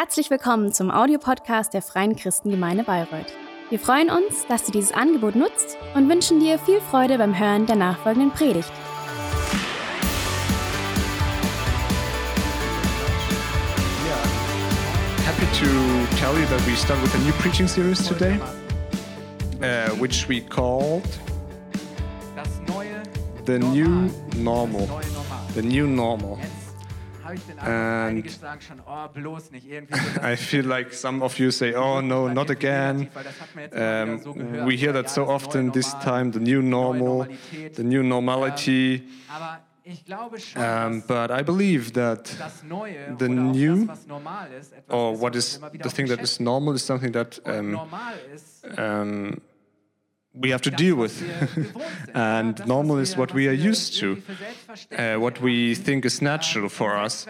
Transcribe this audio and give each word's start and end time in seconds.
Herzlich 0.00 0.30
willkommen 0.30 0.72
zum 0.72 0.90
Audiopodcast 0.90 1.74
der 1.74 1.82
Freien 1.82 2.16
Christengemeinde 2.16 2.84
Bayreuth. 2.84 3.26
Wir 3.68 3.78
freuen 3.78 4.08
uns, 4.08 4.46
dass 4.48 4.64
du 4.64 4.72
dieses 4.72 4.92
Angebot 4.92 5.36
nutzt 5.36 5.76
und 5.94 6.08
wünschen 6.08 6.40
dir 6.40 6.58
viel 6.58 6.80
Freude 6.80 7.18
beim 7.18 7.38
Hören 7.38 7.66
der 7.66 7.76
nachfolgenden 7.76 8.30
Predigt. 8.30 8.72
Yeah, 14.06 14.24
happy 15.26 15.44
to 15.58 15.66
tell 16.16 16.32
you 16.32 16.46
that 16.46 16.66
we 16.66 16.74
start 16.74 17.02
with 17.02 17.14
a 17.14 17.18
new 17.18 17.32
preaching 17.32 17.68
series 17.68 18.02
today, 18.08 18.40
uh, 19.60 19.90
which 20.00 20.26
we 20.30 20.40
called 20.40 21.04
Das 22.34 22.48
neue 22.66 23.02
The. 23.44 23.58
New 23.58 24.08
Normal. 24.34 24.88
The 25.54 25.60
New 25.60 25.86
Normal. 25.86 26.38
And- 27.60 28.08
einige 28.08 28.28
sagen 28.30 28.60
schon, 28.60 28.80
oh, 28.86 29.08
bloß 29.12 29.50
nicht 29.52 29.68
irgendwie. 29.68 29.94
So 29.94 30.20
das 30.20 30.24
I 30.32 30.36
feel 30.36 30.66
like 30.66 30.92
some 30.92 31.22
of 31.24 31.38
you 31.38 31.50
say, 31.50 31.74
oh 31.74 32.00
no, 32.00 32.28
not 32.28 32.50
again. 32.50 32.98
negativ, 32.98 33.14
weil 33.14 33.24
das 33.24 33.40
hat 33.40 33.54
man 33.54 33.64
jetzt 33.64 33.74
immer 33.74 34.06
wieder 34.06 34.22
so 34.22 34.30
Um, 34.62 34.66
we 34.68 34.76
hear 34.76 34.92
that 34.92 35.08
so 35.10 35.26
often 35.26 35.72
this 35.72 35.94
time, 36.02 36.32
the 36.32 36.40
new 36.40 36.60
normal, 36.62 37.28
the 37.76 37.82
new 37.82 38.02
normality. 38.02 39.02
Aber 39.34 39.60
ich 39.84 40.04
glaube 40.04 40.38
schon, 40.38 40.62
Um, 40.62 41.02
but 41.06 41.30
I 41.30 41.42
believe 41.42 41.92
that 41.92 42.30
the 43.18 43.28
new- 43.28 43.86
das, 43.86 43.88
was 43.88 44.06
normal 44.06 44.48
ist, 44.52 44.72
etwas 44.72 44.94
or 44.94 45.20
what 45.20 45.34
is 45.34 45.54
uns 45.54 45.56
immer 45.58 45.72
wieder 45.72 45.88
the 45.88 45.94
thing 45.96 46.06
that 46.08 46.20
is 46.20 46.38
normal 46.40 46.74
is 46.74 46.86
something 46.86 47.12
that 47.12 47.40
um, 48.78 49.40
we 50.34 50.50
have 50.50 50.62
to 50.62 50.70
deal 50.70 50.96
with. 50.96 51.22
And 52.14 52.64
normal 52.66 52.98
is 52.98 53.16
what 53.16 53.32
we 53.34 53.48
are 53.48 53.52
used 53.52 53.98
to. 54.00 54.22
uh, 54.96 55.16
what 55.16 55.40
we 55.40 55.74
think 55.74 56.04
is 56.04 56.20
natural 56.22 56.68
for 56.68 56.96
us. 56.96 57.26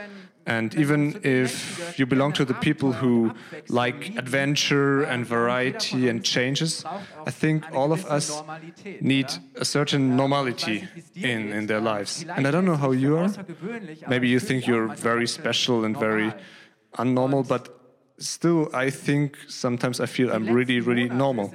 And 0.46 0.74
even 0.74 1.20
if 1.22 1.98
you 1.98 2.06
belong 2.06 2.32
to 2.32 2.44
the 2.44 2.54
people 2.54 2.92
who 2.92 3.32
like 3.68 4.16
adventure 4.16 5.02
and 5.02 5.24
variety 5.26 6.08
and 6.08 6.24
changes, 6.24 6.84
I 7.26 7.30
think 7.30 7.64
all 7.72 7.92
of 7.92 8.04
us 8.06 8.42
need 9.00 9.26
a 9.54 9.64
certain 9.64 10.16
normality 10.16 10.88
in, 11.14 11.52
in 11.52 11.66
their 11.66 11.80
lives. 11.80 12.24
And 12.36 12.46
I 12.46 12.50
don't 12.50 12.64
know 12.64 12.76
how 12.76 12.92
you 12.92 13.18
are. 13.18 13.30
Maybe 14.08 14.28
you 14.28 14.40
think 14.40 14.66
you're 14.66 14.88
very 14.88 15.28
special 15.28 15.84
and 15.84 15.96
very 15.96 16.32
unnormal, 16.96 17.46
but 17.46 17.79
still, 18.20 18.68
I 18.74 18.90
think 18.90 19.36
sometimes 19.48 20.00
I 20.00 20.06
feel 20.06 20.30
I'm 20.30 20.46
really, 20.46 20.80
really 20.80 21.08
normal. 21.08 21.52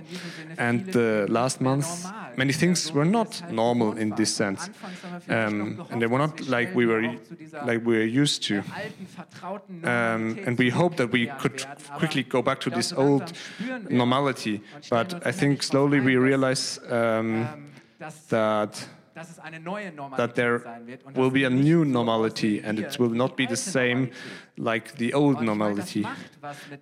And 0.58 0.86
the 0.92 1.28
last 1.30 1.62
month, 1.62 2.06
many 2.38 2.54
things 2.54 2.92
were 2.92 3.06
not 3.06 3.42
normal 3.52 3.98
in 3.98 4.10
this 4.16 4.34
sense. 4.34 4.70
Um, 5.30 5.86
and 5.90 6.02
they 6.02 6.08
were 6.08 6.18
not 6.18 6.48
like 6.48 6.76
we 6.76 6.86
were 6.86 7.16
like 7.66 7.86
we 7.86 7.98
were 7.98 8.04
used 8.04 8.44
to. 8.44 8.64
Um, 9.84 10.40
and 10.46 10.58
we 10.58 10.70
hope 10.70 10.98
that 10.98 11.12
we 11.12 11.28
could 11.40 11.66
quickly 11.98 12.24
go 12.24 12.42
back 12.42 12.60
to 12.62 12.70
this 12.70 12.92
old 12.94 13.32
normality. 13.90 14.62
But 14.90 15.26
I 15.26 15.32
think 15.32 15.64
slowly 15.64 16.00
we 16.00 16.18
realize 16.18 16.80
um, 16.90 17.48
that 18.30 18.88
that 20.18 20.36
there 20.36 20.62
will 21.16 21.30
be 21.32 21.44
a 21.46 21.50
new 21.50 21.86
normality 21.86 22.62
and 22.64 22.80
it 22.80 23.00
will 23.00 23.10
not 23.16 23.36
be 23.38 23.46
the 23.46 23.56
same 23.56 24.10
like 24.58 24.96
the 24.98 25.14
old 25.14 25.42
normality. 25.42 26.06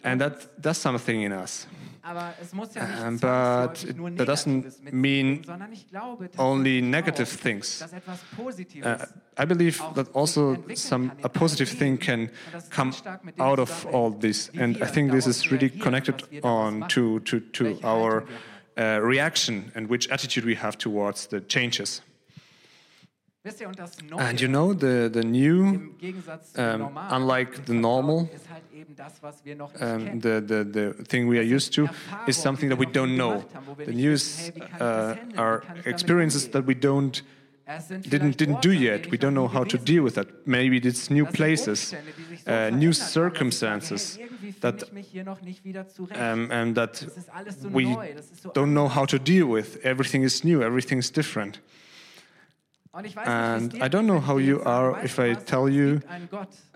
And 0.04 0.20
that 0.22 0.62
does 0.62 0.78
something 0.78 1.22
in 1.22 1.32
us. 1.32 1.68
Um, 2.06 3.18
but 3.20 3.84
it- 3.86 3.96
that 4.18 4.26
doesn't 4.28 4.94
mean 4.94 5.42
Only 6.38 6.82
negative 6.82 7.30
things. 7.30 7.82
Uh, 8.84 9.06
I 9.38 9.46
believe 9.46 9.82
that 9.96 10.08
also 10.14 10.58
some 10.76 11.12
a 11.24 11.30
positive 11.30 11.70
thing 11.78 11.98
can 11.98 12.30
come 12.70 12.92
out 13.40 13.60
of 13.60 13.86
all 13.94 14.12
this, 14.12 14.50
and 14.60 14.78
I 14.82 14.86
think 14.88 15.12
this 15.12 15.28
is 15.28 15.52
really 15.52 15.70
connected 15.70 16.24
on 16.44 16.88
to 16.90 17.20
to, 17.22 17.40
to 17.40 17.80
our 17.84 18.24
uh, 18.78 19.00
reaction 19.02 19.72
and 19.76 19.88
which 19.90 20.10
attitude 20.10 20.46
we 20.46 20.56
have 20.56 20.78
towards 20.78 21.28
the 21.28 21.40
changes. 21.48 22.02
And 24.18 24.40
you 24.40 24.48
know, 24.48 24.74
the 24.74 25.10
the 25.12 25.22
new, 25.22 25.94
um, 26.56 26.98
unlike 27.10 27.66
the 27.66 27.74
normal, 27.74 28.30
um, 29.82 30.20
the, 30.22 30.40
the 30.40 30.64
the 30.64 30.94
thing 31.04 31.28
we 31.28 31.38
are 31.40 31.56
used 31.56 31.74
to 31.74 31.90
is 32.26 32.38
something 32.38 32.70
that 32.70 32.78
we 32.78 32.86
don't 32.86 33.18
know. 33.18 33.44
The 33.78 33.92
new 33.92 34.14
is 34.14 34.50
uh, 34.80 35.16
are 35.38 35.64
experiences 35.86 36.48
that 36.50 36.66
we 36.66 36.74
don't 36.74 37.22
didn't 38.08 38.38
didn't 38.38 38.62
do 38.62 38.72
yet. 38.72 39.12
We 39.12 39.18
don't 39.18 39.34
know 39.34 39.50
how 39.50 39.66
to 39.66 39.78
deal 39.78 40.04
with 40.04 40.16
that. 40.16 40.48
Maybe 40.48 40.78
it's 40.78 41.10
new 41.10 41.26
places, 41.26 41.94
uh, 42.48 42.70
new 42.70 42.94
circumstances 42.94 44.18
that 44.62 44.84
um, 46.16 46.50
and 46.50 46.76
that 46.76 47.06
we 47.72 47.98
don't 48.54 48.74
know 48.74 48.88
how 48.88 49.04
to 49.06 49.20
deal 49.20 49.48
with. 49.48 49.80
Everything 49.84 50.24
is 50.24 50.46
new. 50.46 50.64
Everything 50.64 51.00
is 51.00 51.12
different. 51.12 51.60
And 52.94 53.82
I 53.82 53.88
don't 53.88 54.06
know 54.06 54.20
how 54.20 54.38
you 54.38 54.62
are 54.64 55.04
if 55.04 55.18
I 55.18 55.34
tell 55.34 55.68
you, 55.68 56.02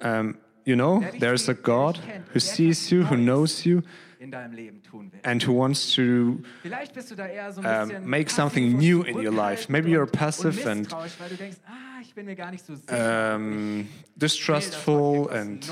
um, 0.01 0.38
you 0.66 0.75
know, 0.75 1.03
there's 1.19 1.47
a 1.47 1.53
God 1.53 2.00
who 2.33 2.39
sees 2.39 2.91
you, 2.91 3.03
who 3.03 3.17
knows 3.17 3.66
you, 3.66 3.83
in 4.19 4.31
deinem 4.31 4.53
Leben 4.53 4.81
tun 4.81 5.11
will. 5.11 5.19
and 5.23 5.44
who 5.44 5.53
wants 5.53 5.94
to 5.94 6.41
Vielleicht 6.63 6.95
bist 6.95 7.11
du 7.11 7.16
da 7.16 7.28
eher 7.28 7.51
so 7.51 7.61
ein 7.61 7.91
um, 7.97 8.09
make 8.09 8.31
something 8.31 8.75
new 8.75 9.03
in 9.03 9.16
your 9.17 9.31
life. 9.31 9.69
Maybe 9.69 9.91
you're 9.91 10.07
passive 10.07 10.66
and 10.67 10.88
misstrauisch, 10.88 11.19
weil 11.19 11.29
du 11.29 11.35
denkst, 11.35 11.57
ah, 11.67 12.01
ich 12.01 12.16
bin 12.16 12.25
mir 12.25 12.35
gar 12.35 12.49
nicht 12.49 12.66
so 12.66 12.73
sicher. 12.73 13.35
um, 13.35 13.88
distrustful 14.16 15.29
and 15.31 15.72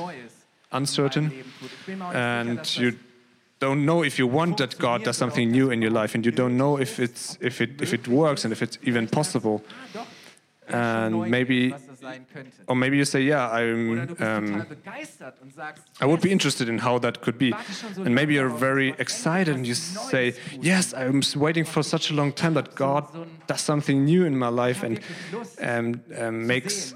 uncertain, 0.69 1.23
meinem 1.23 1.37
Leben 1.37 1.51
tut. 1.59 1.69
Ich 1.71 1.85
bin 1.87 1.97
mir 1.97 2.05
auch 2.05 2.13
nicht 2.45 2.65
sicher, 2.65 2.85
and 2.85 2.91
you 2.91 2.91
don't 3.59 3.83
know 3.83 4.03
if 4.03 4.19
you 4.19 4.31
want 4.31 4.57
that 4.57 4.77
God 4.77 5.07
does 5.07 5.17
something 5.17 5.49
new 5.49 5.71
in 5.71 5.81
your 5.81 5.91
life, 5.91 6.13
and 6.15 6.23
you 6.23 6.31
don't 6.31 6.55
know 6.55 6.77
if 6.79 6.99
it's 6.99 7.39
if 7.41 7.59
it 7.61 7.81
if 7.81 7.93
it 7.93 8.07
works 8.07 8.45
and 8.45 8.53
if 8.53 8.61
it's 8.61 8.77
even 8.83 9.07
possible. 9.07 9.63
And 10.67 11.29
maybe-. 11.29 11.73
Or 12.67 12.75
maybe 12.75 12.97
you 12.97 13.05
say, 13.05 13.21
yeah, 13.21 13.49
I'm. 13.49 14.15
Um, 14.19 14.65
I 16.01 16.05
would 16.05 16.21
be 16.21 16.31
interested 16.31 16.69
in 16.69 16.79
how 16.79 16.99
that 16.99 17.21
could 17.21 17.37
be. 17.37 17.53
And 17.97 18.13
maybe 18.13 18.35
you're 18.35 18.49
very 18.49 18.95
excited 18.99 19.55
and 19.55 19.65
you 19.65 19.75
say, 19.75 20.33
Yes, 20.59 20.93
I'm 20.93 21.21
waiting 21.35 21.65
for 21.65 21.83
such 21.83 22.11
a 22.11 22.13
long 22.13 22.31
time 22.31 22.53
that 22.55 22.75
God 22.75 23.05
does 23.47 23.61
something 23.61 24.05
new 24.05 24.25
in 24.25 24.37
my 24.37 24.49
life 24.49 24.83
and 24.83 24.99
um, 25.61 26.01
um, 26.17 26.47
makes 26.47 26.93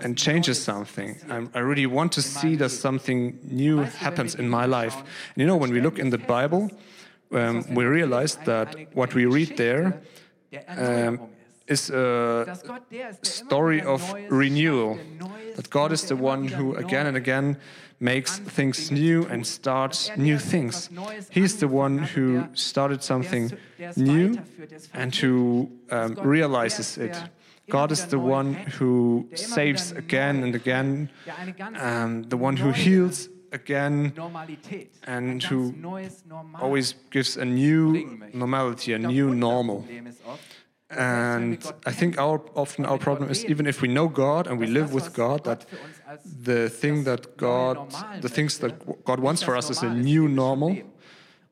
and 0.00 0.18
changes 0.18 0.62
something. 0.62 1.16
I'm, 1.28 1.50
I 1.54 1.60
really 1.60 1.86
want 1.86 2.12
to 2.12 2.22
see 2.22 2.56
that 2.56 2.70
something 2.70 3.38
new 3.44 3.78
happens 3.78 4.34
in 4.34 4.48
my 4.48 4.66
life. 4.66 4.96
And 4.96 5.36
you 5.36 5.46
know, 5.46 5.56
when 5.56 5.70
we 5.70 5.80
look 5.80 5.98
in 5.98 6.10
the 6.10 6.18
Bible, 6.18 6.70
um, 7.32 7.64
we 7.74 7.84
realize 7.84 8.36
that 8.44 8.94
what 8.94 9.14
we 9.14 9.26
read 9.26 9.56
there 9.56 10.02
um. 10.68 11.20
Is 11.66 11.90
a 11.90 12.44
Dass 12.44 12.62
Gott 12.62 12.82
der 12.90 13.10
ist, 13.10 13.22
der 13.24 13.40
immer 13.40 13.46
story 13.46 13.82
of 13.84 14.14
renewal. 14.30 14.96
schafft, 14.96 15.20
der 15.20 15.28
Neues 15.28 15.56
That 15.56 15.70
God 15.70 15.92
is 15.92 16.08
the 16.08 16.14
one 16.14 16.48
who 16.48 16.76
again 16.76 17.06
and 17.06 17.16
again 17.16 17.56
makes 18.00 18.38
things 18.54 18.90
new 18.90 19.24
and 19.30 19.46
starts 19.46 20.10
er 20.10 20.16
new 20.18 20.26
der 20.26 20.36
ist, 20.36 20.44
der 20.46 20.50
things. 20.50 20.86
etwas 20.88 20.90
Neues 21.06 21.28
He 21.30 21.40
is 21.40 21.58
the 21.60 21.66
one 21.66 22.00
angefangen 22.00 22.36
hat 22.40 22.44
und 22.48 22.50
who 22.50 22.56
started 22.56 23.02
something 23.02 23.48
der 23.48 23.56
es- 23.56 23.78
der 23.78 23.90
es 23.90 23.96
new 23.96 24.30
weiterführt, 24.34 24.70
der 24.70 24.76
es 24.78 24.90
and 24.92 25.22
who 25.22 25.70
um, 25.90 26.18
realizes 26.28 26.96
it. 26.98 27.12
God 27.70 27.90
is 27.90 28.06
the 28.10 28.18
one 28.18 28.56
who 28.78 29.24
saves 29.34 29.92
again 29.96 30.42
and 30.42 30.54
again, 30.54 31.08
der 31.26 31.38
eine 31.38 31.52
ganz 31.54 31.78
um, 31.80 32.28
the 32.28 32.36
one 32.36 32.62
who 32.62 32.72
heals 32.72 33.30
again 33.52 34.12
and 35.06 35.42
who 35.50 35.72
always 36.60 36.94
gives 37.10 37.38
a 37.38 37.44
new 37.46 38.18
normality, 38.34 38.92
a 38.92 38.98
new 38.98 39.32
normal. 39.34 39.86
Problem 40.94 41.52
ist 41.52 41.66
oft, 41.66 41.84
dass 41.84 41.84
And 41.84 41.84
selbst 41.84 41.84
wenn 41.84 41.84
wir 41.84 41.84
Gott 41.84 41.94
I 41.94 41.98
think 41.98 42.18
our, 42.18 42.44
often 42.54 42.86
our 42.86 42.98
problem 42.98 43.30
is 43.30 43.44
even 43.44 43.66
if 43.66 43.82
we 43.82 43.88
know 43.88 44.08
God 44.08 44.48
and 44.48 44.60
we 44.60 44.66
live 44.66 44.94
with 44.94 45.12
God, 45.12 45.44
that 45.44 45.66
für 45.68 45.76
uns 45.76 46.00
als 46.06 46.22
the 46.44 46.68
thing 46.68 47.04
that 47.04 47.36
God, 47.36 47.78
the 48.22 48.28
things 48.28 48.58
that 48.60 48.74
God 49.04 49.20
wants 49.20 49.42
for 49.42 49.54
us 49.56 49.70
is 49.70 49.82
a 49.82 49.88
new 49.88 50.04
wie 50.04 50.04
wir 50.04 50.26
schon 50.26 50.34
normal, 50.34 50.68
leben. 50.70 50.90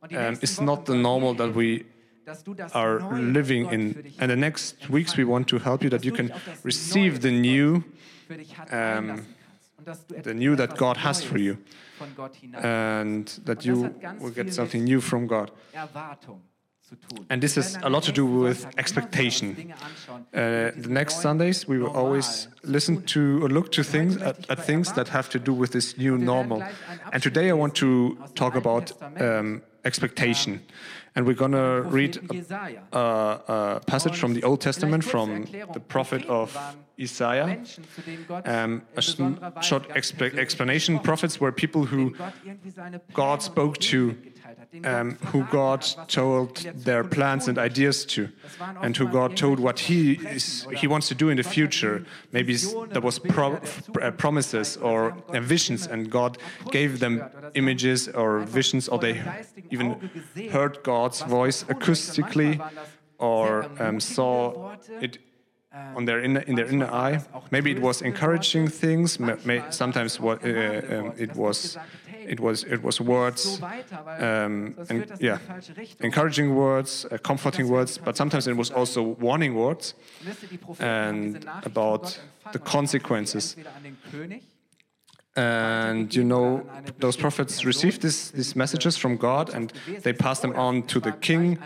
Und 0.00 0.10
die 0.10 0.16
um, 0.16 0.42
Wochen 0.42 0.64
not 0.64 0.86
the 0.86 0.94
normal 0.94 1.36
that 1.36 1.54
we 1.54 1.84
dass 2.24 2.44
du 2.44 2.54
das 2.54 2.72
are 2.74 3.00
living 3.18 3.70
in. 3.70 3.96
And 4.18 4.30
the 4.30 4.36
next 4.36 4.88
weeks 4.88 5.16
we 5.16 5.26
want 5.26 5.48
to 5.48 5.58
help 5.58 5.82
you 5.82 5.90
that 5.90 6.04
you 6.04 6.12
can 6.12 6.26
dich 6.26 6.36
auf 6.36 6.42
das 6.46 6.64
receive 6.64 7.20
the 7.20 7.30
new, 7.30 7.74
um, 7.74 7.84
einlassen 8.70 9.26
kannst. 9.46 9.78
Und 9.78 9.88
dass 9.88 10.06
du 10.06 10.14
the 10.22 10.34
new 10.34 10.56
that 10.56 10.76
God 10.78 11.02
has 11.02 11.22
for 11.22 11.38
you, 11.38 11.56
von 11.98 12.08
Gott 12.14 12.36
hinein 12.36 12.64
and 12.64 13.44
that 13.44 13.64
you 13.64 13.90
will 14.20 14.32
get 14.32 14.52
something 14.52 14.84
new 14.84 15.00
from 15.00 15.26
God. 15.26 15.52
And 17.28 17.42
this 17.42 17.54
has 17.56 17.78
a 17.82 17.88
lot 17.88 18.02
to 18.04 18.12
do 18.12 18.26
with 18.26 18.66
expectation. 18.78 19.72
Uh, 20.34 20.70
the 20.76 20.88
next 20.88 21.20
Sundays, 21.20 21.66
we 21.68 21.78
will 21.78 21.90
always 21.90 22.48
listen 22.62 23.02
to 23.02 23.44
or 23.44 23.48
look 23.48 23.72
to 23.72 23.82
things 23.82 24.16
at, 24.16 24.50
at 24.50 24.64
things 24.64 24.92
that 24.92 25.08
have 25.08 25.28
to 25.30 25.38
do 25.38 25.52
with 25.52 25.72
this 25.72 25.96
new 25.98 26.18
normal. 26.18 26.62
And 27.12 27.22
today 27.22 27.50
I 27.50 27.54
want 27.54 27.74
to 27.76 28.16
talk 28.34 28.54
about 28.54 28.92
um, 29.20 29.62
expectation. 29.84 30.62
And 31.14 31.26
we're 31.26 31.34
going 31.34 31.52
to 31.52 31.82
read 31.82 32.18
a, 32.30 32.96
a, 32.96 33.40
a 33.76 33.80
passage 33.80 34.16
from 34.16 34.32
the 34.32 34.42
Old 34.44 34.62
Testament 34.62 35.04
from 35.04 35.44
the 35.74 35.80
prophet 35.80 36.24
of 36.26 36.56
Isaiah. 36.98 37.62
Um, 38.46 38.82
a 38.96 39.02
short 39.62 39.90
explanation 39.90 40.98
prophets 41.00 41.38
were 41.38 41.52
people 41.52 41.84
who 41.84 42.14
God 43.12 43.42
spoke 43.42 43.76
to, 43.78 44.16
Um, 44.84 45.18
who 45.26 45.44
God 45.50 45.84
told 46.08 46.56
their 46.56 47.04
plans 47.04 47.46
and 47.46 47.58
ideas 47.58 48.06
to, 48.06 48.30
and 48.80 48.96
who 48.96 49.06
God 49.06 49.36
told 49.36 49.60
what 49.60 49.80
he 49.80 50.12
is 50.12 50.66
he 50.74 50.86
wants 50.86 51.08
to 51.08 51.14
do 51.14 51.28
in 51.28 51.36
the 51.36 51.42
future. 51.42 52.06
Maybe 52.32 52.56
there 52.90 53.02
was 53.02 53.18
pro 53.18 53.60
uh, 54.00 54.10
promises 54.12 54.78
or 54.78 55.14
uh, 55.28 55.40
visions, 55.40 55.86
and 55.86 56.10
God 56.10 56.38
gave 56.70 57.00
them 57.00 57.22
images 57.54 58.08
or 58.08 58.40
visions, 58.40 58.88
or 58.88 58.98
they 58.98 59.22
even 59.70 60.10
heard 60.50 60.82
God's 60.82 61.20
voice 61.20 61.64
acoustically 61.64 62.58
or 63.18 63.66
um, 63.78 64.00
saw 64.00 64.74
it 65.02 65.18
on 65.96 66.04
their 66.04 66.22
inner, 66.22 66.40
in 66.40 66.54
their 66.56 66.66
inner 66.66 66.90
eye. 66.92 67.20
Maybe 67.50 67.70
it 67.70 67.80
was 67.80 68.02
encouraging 68.02 68.68
things. 68.68 69.18
may, 69.18 69.62
sometimes 69.70 70.20
what 70.20 70.44
uh, 70.44 70.48
um, 70.48 71.12
it 71.16 71.34
was 71.34 71.62
gesagt 71.62 71.76
hat, 71.76 71.90
hey, 72.06 72.26
it 72.32 72.40
was 72.40 72.64
it 72.64 72.82
was 72.82 73.00
words, 73.00 73.60
um, 73.62 73.62
and 74.20 74.76
führt 74.76 75.10
das 75.10 75.20
in 75.20 75.26
yeah, 75.26 75.38
die 75.38 75.46
falsche 75.46 75.76
Richtung. 75.76 76.04
encouraging 76.06 76.54
words, 76.54 77.06
uh, 77.06 77.18
comforting 77.22 77.68
words, 77.68 77.98
but 77.98 78.16
sometimes 78.16 78.46
it 78.46 78.56
was 78.56 78.70
also 78.70 79.16
warning 79.18 79.54
words. 79.54 79.94
Und 80.20 80.28
wisst 80.28 80.42
ihr, 80.42 80.48
die 80.48 80.58
Propheten 80.58 80.84
haben 80.84 81.32
diese 81.32 81.48
and 81.48 81.66
about 81.66 82.06
the 82.06 82.18
empfangen 82.18 82.30
und 82.44 82.52
haben 82.52 82.52
sie 82.52 82.58
consequences. 82.58 83.54
entweder 83.54 83.76
an 83.76 83.82
den 83.82 83.96
König 84.10 84.42
And 85.34 86.14
you 86.14 86.24
know, 86.24 86.60
those 86.98 87.16
prophets 87.16 87.64
received 87.64 88.02
this, 88.02 88.30
these 88.32 88.54
messages 88.54 88.98
from 88.98 89.16
God 89.16 89.48
and 89.54 89.72
they 90.02 90.12
passed 90.12 90.42
them 90.42 90.54
on 90.54 90.82
to 90.88 91.00
the 91.00 91.12
king 91.12 91.58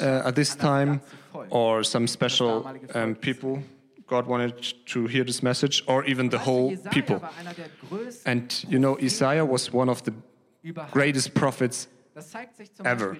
uh, 0.00 0.22
at 0.24 0.34
this 0.34 0.56
time 0.56 1.02
or 1.50 1.84
some 1.84 2.06
special 2.06 2.66
um, 2.94 3.14
people. 3.14 3.62
God 4.06 4.26
wanted 4.26 4.54
to 4.86 5.06
hear 5.06 5.24
this 5.24 5.42
message 5.42 5.82
or 5.86 6.04
even 6.04 6.28
the 6.28 6.38
whole 6.38 6.76
people. 6.90 7.22
And 8.26 8.64
you 8.68 8.78
know, 8.78 8.98
Isaiah 8.98 9.44
was 9.44 9.72
one 9.72 9.88
of 9.88 10.02
the 10.02 10.12
greatest 10.90 11.34
prophets. 11.34 11.88
Ever. 12.84 13.16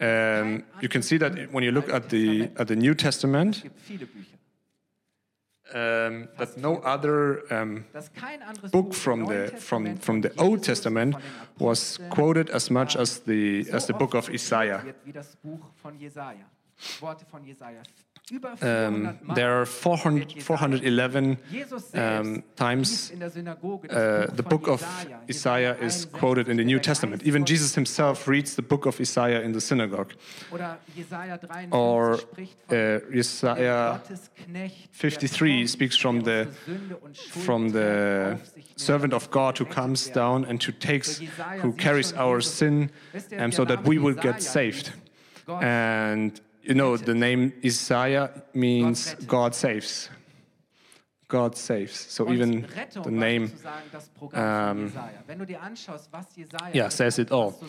Um, 0.00 0.64
you 0.80 0.88
can 0.88 1.02
see 1.02 1.16
that 1.18 1.52
when 1.52 1.62
you 1.62 1.70
look 1.70 1.88
at 1.88 2.08
the 2.08 2.50
at 2.56 2.66
the 2.66 2.74
New 2.74 2.92
Testament, 2.94 3.62
um, 5.74 6.28
that 6.38 6.56
no 6.56 6.78
other 6.78 7.42
um, 7.52 7.84
book 8.72 8.94
from 8.94 9.26
the 9.26 9.48
from 9.58 9.96
from 9.96 10.20
the 10.22 10.32
Old 10.38 10.62
Testament 10.62 11.16
was 11.58 11.98
quoted 12.10 12.50
as 12.50 12.70
much 12.70 12.96
as 12.96 13.20
the 13.20 13.66
as 13.72 13.86
the 13.86 13.92
book 13.92 14.14
of 14.14 14.28
Isaiah. 14.28 14.82
Wird 16.76 17.00
Wie 17.00 17.00
das 17.00 17.00
Buch 17.00 17.00
von 17.00 17.00
Jesaja. 17.00 17.00
Worte 17.00 17.26
von 17.26 17.44
Jesaja. 17.44 17.82
Über 18.28 18.56
Um, 18.60 19.20
there 19.36 19.52
are 19.52 19.66
400, 19.66 20.42
411 20.42 21.38
um, 21.94 22.42
times 22.56 22.90
liest 22.90 23.12
in 23.12 23.20
der 23.20 23.30
Synagoge 23.30 23.86
das 23.86 24.28
uh, 24.28 24.34
the 24.34 24.42
book 24.42 24.66
of 24.66 24.84
Isaiah 25.30 25.76
is 25.80 26.10
quoted 26.10 26.48
in 26.48 26.56
the 26.56 26.64
New 26.64 26.80
Testament. 26.80 27.22
Even 27.22 27.44
Jesus 27.44 27.76
himself 27.76 28.26
reads 28.26 28.56
the 28.56 28.62
book 28.62 28.84
of 28.84 28.98
Isaiah 28.98 29.42
in 29.42 29.52
the 29.52 29.60
synagogue. 29.60 30.16
Oder 30.50 30.78
Jesaja 30.96 31.38
53 31.38 31.72
Or 31.72 32.18
uh, 32.72 33.16
Isaiah 33.16 34.02
53 34.90 35.68
speaks 35.68 35.96
from 35.96 36.24
the 36.24 36.48
unsere 36.48 36.54
Sünde 36.66 36.96
und 36.96 37.16
Schuld 37.16 37.44
from 37.44 37.68
the 37.68 37.78
trägt, 37.78 38.32
auf 38.32 38.54
sich 38.54 38.66
nimmt, 38.66 38.80
servant 38.80 39.14
of 39.14 39.30
God 39.30 39.60
who 39.60 39.64
comes 39.66 40.10
down 40.10 40.44
and 40.44 40.60
who 40.66 40.72
takes 40.72 41.20
who 41.62 41.72
carries 41.72 42.12
our 42.14 42.40
sin 42.40 42.90
um, 43.38 43.52
so 43.52 43.64
that 43.64 43.86
we 43.86 44.02
will 44.02 44.16
get 44.16 44.42
saved. 44.42 44.92
And 45.46 46.40
you 46.66 46.74
know 46.74 46.96
the 46.96 47.14
name 47.14 47.52
Isaiah 47.64 48.30
means 48.52 49.08
rettet. 49.14 49.28
God 49.28 49.54
saves. 49.54 50.10
God 51.28 51.56
saves. 51.56 52.14
So 52.14 52.24
Und 52.24 52.34
even 52.34 52.64
Rettung 52.64 53.04
the 53.04 53.10
name 53.10 53.48
sozusagen 53.48 53.82
das 53.90 54.08
Programm 54.10 54.68
von 54.68 54.78
um, 54.78 54.84
Jesaja. 54.86 55.22
Dir 55.46 55.60
was 56.12 56.26
yeah, 56.72 56.88
says 56.88 57.18
it 57.18 57.32
all. 57.32 57.52
so 57.52 57.66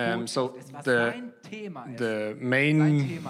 Um, 0.00 0.26
so 0.26 0.54
the- 0.84 0.92
sein 0.92 1.32
Thema 1.42 1.84
ist, 1.84 1.98
the 1.98 2.34
main 2.40 3.20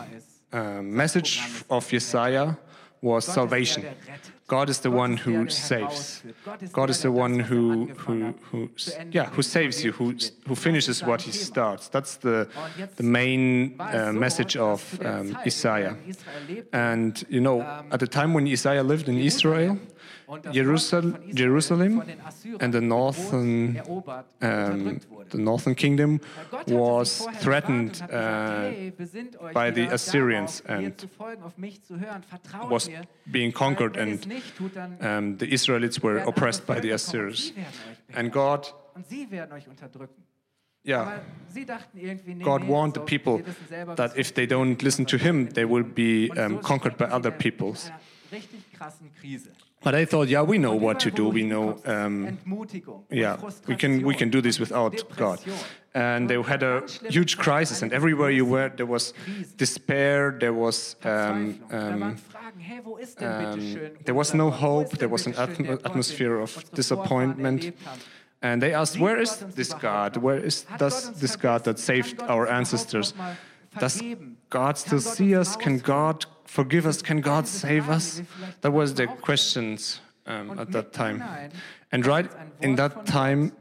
uh, 0.52 0.80
message 0.82 1.42
of 1.68 1.92
Isaiah 1.92 2.56
was 3.02 3.24
salvation. 3.26 3.84
Ist 4.48 4.54
der, 4.54 4.62
der 4.62 4.62
rettet. 4.62 4.66
God 4.66 4.68
is 4.68 4.82
the 4.82 4.88
one 4.90 5.16
who 5.24 5.48
saves. 5.48 6.22
herausführt. 6.22 6.34
Gott 6.44 6.62
ist 6.62 6.72
God 6.72 6.90
is 6.90 7.00
the 7.02 7.08
one 7.08 7.50
who 7.50 7.88
who 8.06 8.34
who 8.52 8.68
yeah 9.10 9.28
who 9.34 9.42
saves 9.42 9.82
you, 9.82 9.92
who 9.98 10.14
who 10.46 10.54
finishes 10.54 11.04
what 11.04 11.22
he 11.22 11.32
starts. 11.32 11.90
That's 11.90 12.18
the 12.20 12.46
the 12.96 13.02
main 13.02 13.76
uh, 13.80 14.12
message 14.12 14.56
of 14.56 14.82
um, 15.00 15.06
Zeit, 15.06 15.24
in 15.24 15.32
der 15.32 15.46
Isaiah. 15.46 15.96
in 16.04 16.10
Israel 16.10 16.34
lebte, 16.48 16.76
And 16.76 17.26
you 17.28 17.40
know, 17.40 17.62
at 17.90 18.00
the 18.00 18.08
time 18.08 18.34
when 18.34 18.46
Isaiah 18.46 18.82
lived 18.82 19.08
in 19.08 19.18
Israel, 19.18 19.78
Jerusal- 20.52 21.02
Volk 21.02 21.14
von 21.14 21.28
Israel 21.28 21.38
Jerusalem 21.38 21.98
von 21.98 22.06
den 22.06 22.20
Assyrern 22.20 22.62
and 22.62 22.74
the 22.74 22.80
northern, 22.80 23.80
um, 24.42 25.00
the 25.30 25.38
northern 25.38 25.76
kingdom 25.76 26.20
Weil 26.20 26.44
Gott 26.50 26.60
hatte 26.60 26.70
sie 26.70 26.76
was 26.76 27.28
threatened 27.42 27.92
gewarnt 27.92 28.10
und 28.12 28.18
hat 28.18 28.20
gesagt, 28.42 28.72
uh, 28.74 28.76
hey, 28.76 28.90
besinnt 28.90 29.40
euch 29.40 29.54
by 29.54 29.72
the 29.74 29.88
Assyrians 29.88 30.64
and 30.66 31.00
zu 31.00 31.08
folgen, 31.08 31.42
auf 31.42 31.56
mich 31.58 31.82
zu 31.82 31.98
hören, 32.00 32.22
vertraut 32.22 32.70
was 32.70 32.90
being 33.26 33.52
conquered 33.52 33.94
Weil 33.96 34.02
wenn 34.02 34.08
ihr 34.08 34.14
es 34.14 34.22
and 34.22 34.32
nicht 34.32 34.56
tut, 34.56 34.76
dann 34.76 34.96
um, 35.32 35.38
the 35.38 35.46
Israelites 35.46 36.02
were 36.02 36.26
oppressed 36.26 36.66
by 36.66 36.74
the 36.74 36.88
Völker 36.88 36.88
kommen 36.88 36.90
und 36.90 36.94
Assyrians. 36.94 37.46
sie 37.46 37.56
werden 37.56 37.68
euch 38.10 38.16
And. 38.18 38.32
God, 38.32 38.74
Und 38.94 39.06
sie 39.06 39.30
werden 39.30 39.52
euch 39.52 39.68
unterdrücken. 39.68 40.22
yeah, 40.84 41.02
Aber 41.02 41.20
sie 41.48 41.64
dachten 41.66 41.98
irgendwie, 41.98 42.34
nee, 42.34 42.44
God 42.44 42.66
warned 42.68 42.94
the 42.94 43.00
people 43.00 43.38
wir 43.38 43.46
wissen 43.46 43.66
selber, 43.68 43.94
that 43.96 44.16
if 44.16 44.32
they 44.32 44.46
don't 44.46 44.82
listen 44.82 45.06
to 45.06 45.16
him, 45.16 45.48
they 45.52 45.68
will 45.68 45.84
be 45.84 46.30
um, 46.36 46.60
conquered 46.60 46.96
by 46.96 47.04
other 47.04 47.30
peoples. 47.30 47.90
But 49.86 49.94
I 49.94 50.04
thought, 50.04 50.26
yeah, 50.26 50.42
we 50.42 50.58
know 50.58 50.74
what 50.74 50.98
to 50.98 51.12
do. 51.12 51.28
We 51.28 51.44
know, 51.44 51.78
um, 51.84 52.38
yeah, 53.08 53.36
we 53.68 53.76
can 53.76 54.02
we 54.04 54.16
can 54.16 54.30
do 54.30 54.40
this 54.40 54.58
without 54.58 54.94
God. 55.16 55.38
And 55.94 56.28
they 56.28 56.42
had 56.42 56.64
a 56.64 56.82
huge 57.08 57.38
crisis, 57.38 57.82
and 57.82 57.92
everywhere 57.92 58.32
you 58.32 58.44
were, 58.44 58.68
there 58.78 58.90
was 58.96 59.14
despair. 59.56 60.36
There 60.40 60.52
was 60.52 60.96
um, 61.04 61.60
um, 61.70 62.02
um, 62.02 63.76
there 64.04 64.16
was 64.22 64.34
no 64.34 64.50
hope. 64.50 64.98
There 64.98 65.08
was 65.08 65.26
an 65.28 65.34
atm- 65.34 65.80
atmosphere 65.84 66.40
of 66.40 66.50
disappointment. 66.74 67.72
And 68.42 68.60
they 68.60 68.74
asked, 68.74 68.98
where 68.98 69.20
is 69.20 69.36
this 69.54 69.72
God? 69.72 70.16
Where 70.16 70.40
is 70.48 70.66
does 70.78 71.12
this 71.20 71.36
God 71.36 71.62
that 71.62 71.78
saved 71.78 72.20
our 72.22 72.48
ancestors? 72.48 73.14
Does? 73.78 74.02
God 74.50 74.78
still 74.78 75.00
see 75.00 75.36
us? 75.36 75.54
Can? 75.54 75.78
God 75.78 76.26
forgive 76.46 76.86
us? 76.86 77.02
Can 77.02 77.20
God 77.20 77.46
save 77.46 77.88
us? 77.88 78.22
That 78.60 78.72
was 78.72 78.94
the 78.94 79.06
questions 79.06 80.00
um, 80.26 80.58
at 80.58 80.72
that 80.72 80.92
time. 80.92 81.22
And 81.92 82.04
right 82.04 82.30
in 82.60 82.76
that 82.76 83.06
time 83.06 83.52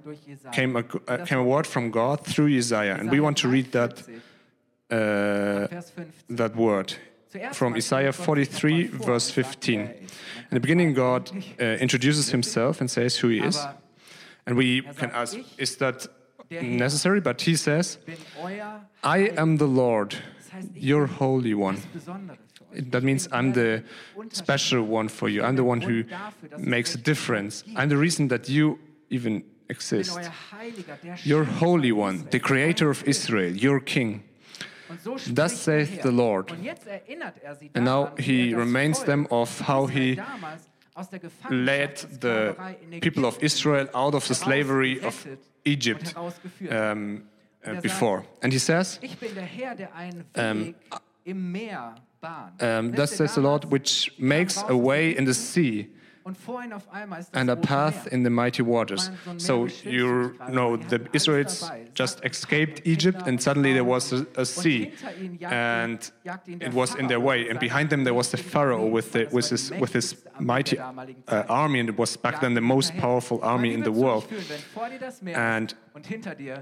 came 0.51 0.75
a, 0.75 0.83
uh, 1.07 1.25
came 1.25 1.39
a 1.39 1.43
word 1.43 1.67
from 1.67 1.91
God 1.91 2.25
through 2.25 2.48
Isaiah, 2.48 2.95
and 2.95 3.12
we 3.12 3.19
want 3.19 3.38
to 3.38 3.48
read 3.48 3.71
that 3.71 4.03
uh, 4.89 5.67
that 6.29 6.55
word 6.55 6.95
from 7.51 7.75
Isaiah 7.75 8.13
stellt 8.13 8.27
Gott 8.27 8.45
sich 8.45 8.50
43, 8.50 8.83
noch 8.83 8.91
mal 8.91 8.98
vor 8.98 9.05
verse 9.05 9.31
15. 9.31 9.79
wer 9.79 9.86
er 9.86 9.93
ist. 9.93 10.01
In 10.51 10.55
the 10.55 10.60
beginning, 10.60 10.93
God 10.93 11.31
uh, 11.60 11.81
introduces 11.81 12.31
Himself 12.31 12.81
and 12.81 12.89
says 12.89 13.21
who 13.21 13.29
He 13.29 13.39
is, 13.39 13.67
and 14.45 14.57
we 14.57 14.81
can 14.98 15.12
ask, 15.12 15.38
is 15.57 15.77
that 15.77 16.10
necessary? 16.50 17.19
But 17.21 17.41
He 17.41 17.55
says, 17.55 18.00
I 19.03 19.31
am 19.38 19.57
the 19.57 19.67
Lord, 19.67 20.15
your 20.74 21.07
Holy 21.07 21.53
One. 21.53 21.77
Das 22.72 22.81
Besondere 22.81 22.84
für 22.84 22.84
euch. 22.84 22.91
That 22.91 23.03
means 23.03 23.31
I'm 23.31 23.53
the 23.53 23.84
special 24.34 24.81
one 24.81 25.10
for 25.10 25.29
you. 25.29 25.43
I'm 25.43 25.55
the 25.55 25.63
one 25.63 25.81
who 25.81 26.03
Grund 26.03 26.12
dafür, 26.12 26.50
dass 26.50 26.62
es 26.62 26.65
makes 26.65 26.95
a 26.95 27.00
difference. 27.00 27.63
I'm 27.75 27.89
the 27.89 27.98
reason 27.98 28.29
that 28.29 28.50
you 28.50 28.79
even 29.10 29.43
exist. 29.69 30.17
Your 31.25 31.45
Holy 31.45 31.91
One, 31.91 32.25
the 32.31 32.39
Creator 32.39 32.89
of. 32.89 33.03
Israel, 33.07 33.53
your 33.55 33.79
King. 33.79 34.24
Thus 35.27 35.60
saith 35.60 36.01
the 36.03 36.12
Lord. 36.12 36.51
Und 36.51 36.63
jetzt 36.63 36.88
erinnert 36.88 37.36
sie 37.60 37.72
And 37.74 37.86
now 37.86 38.12
he 38.17 38.53
reminds 38.53 39.03
them 39.03 39.27
of 39.29 39.67
how 39.67 39.88
he 39.88 40.15
damals 40.15 40.69
aus 40.95 41.10
der 41.10 41.19
led 41.50 41.98
the 42.22 42.55
people 43.01 43.25
of 43.25 43.41
Israel 43.41 43.89
out 43.93 44.13
of 44.13 44.25
the 44.25 44.36
slavery 44.36 45.03
of 45.03 45.27
Egypt 45.65 46.01
und 46.01 46.15
herausgeführt 46.15 46.72
hat. 46.72 46.91
um, 46.93 47.24
uh, 47.65 47.81
before. 47.81 48.24
And 48.41 48.53
he 48.53 48.60
says, 48.60 49.00
Ich 49.01 49.17
bin 52.22 52.29
der 52.29 52.31
Herr, 52.31 52.51
der 52.51 52.77
einen 52.77 52.91
Weg 52.91 52.91
im 52.91 52.91
Meer 52.91 52.91
bahnt. 52.91 52.91
um, 52.91 52.95
Thus 52.95 53.17
says 53.17 53.34
the 53.36 53.41
Lord, 53.41 53.72
which 53.72 54.13
makes 54.19 54.63
a 54.67 54.75
way 54.75 55.12
in 55.12 55.25
the 55.25 55.34
sea 55.34 55.91
Und 56.25 56.39
vor 56.39 56.60
ihnen 56.63 56.74
auf 56.74 56.91
einmal 56.91 57.20
ist 57.20 57.29
das 57.32 57.39
and 57.39 57.51
a 57.51 57.55
path 57.55 58.08
in 58.08 58.24
the 58.24 58.32
mighty 58.32 58.65
waters. 58.65 59.12
So 59.38 59.67
you 59.84 60.34
know 60.50 60.75
the 60.75 61.00
Israelites 61.13 61.70
just 61.94 62.20
escaped 62.25 62.82
Egypt, 62.84 63.27
and 63.27 63.39
suddenly 63.39 63.74
there 63.74 63.86
was 63.86 64.12
a, 64.12 64.25
a 64.36 64.44
sea, 64.44 64.91
and 65.44 66.00
it 66.48 66.74
was 66.74 66.96
in 66.96 67.10
their 67.10 67.20
way. 67.20 67.48
And 67.48 67.60
behind 67.60 67.91
them 67.91 68.05
there 68.05 68.15
was 68.15 68.32
the 68.32 68.38
Pharaoh 68.38 68.88
with 68.88 69.12
the, 69.12 69.27
with 69.32 69.51
his 69.51 69.70
with 69.79 69.94
his 69.94 70.15
mighty 70.39 70.79
uh, 70.79 71.44
army, 71.48 71.79
and 71.79 71.89
it 71.89 71.98
was 72.00 72.17
back 72.17 72.41
then 72.41 72.55
the 72.55 72.62
most 72.62 72.98
powerful 72.98 73.39
army 73.44 73.72
in 73.72 73.84
the 73.84 73.91
world. 73.91 74.25
And 75.36 75.75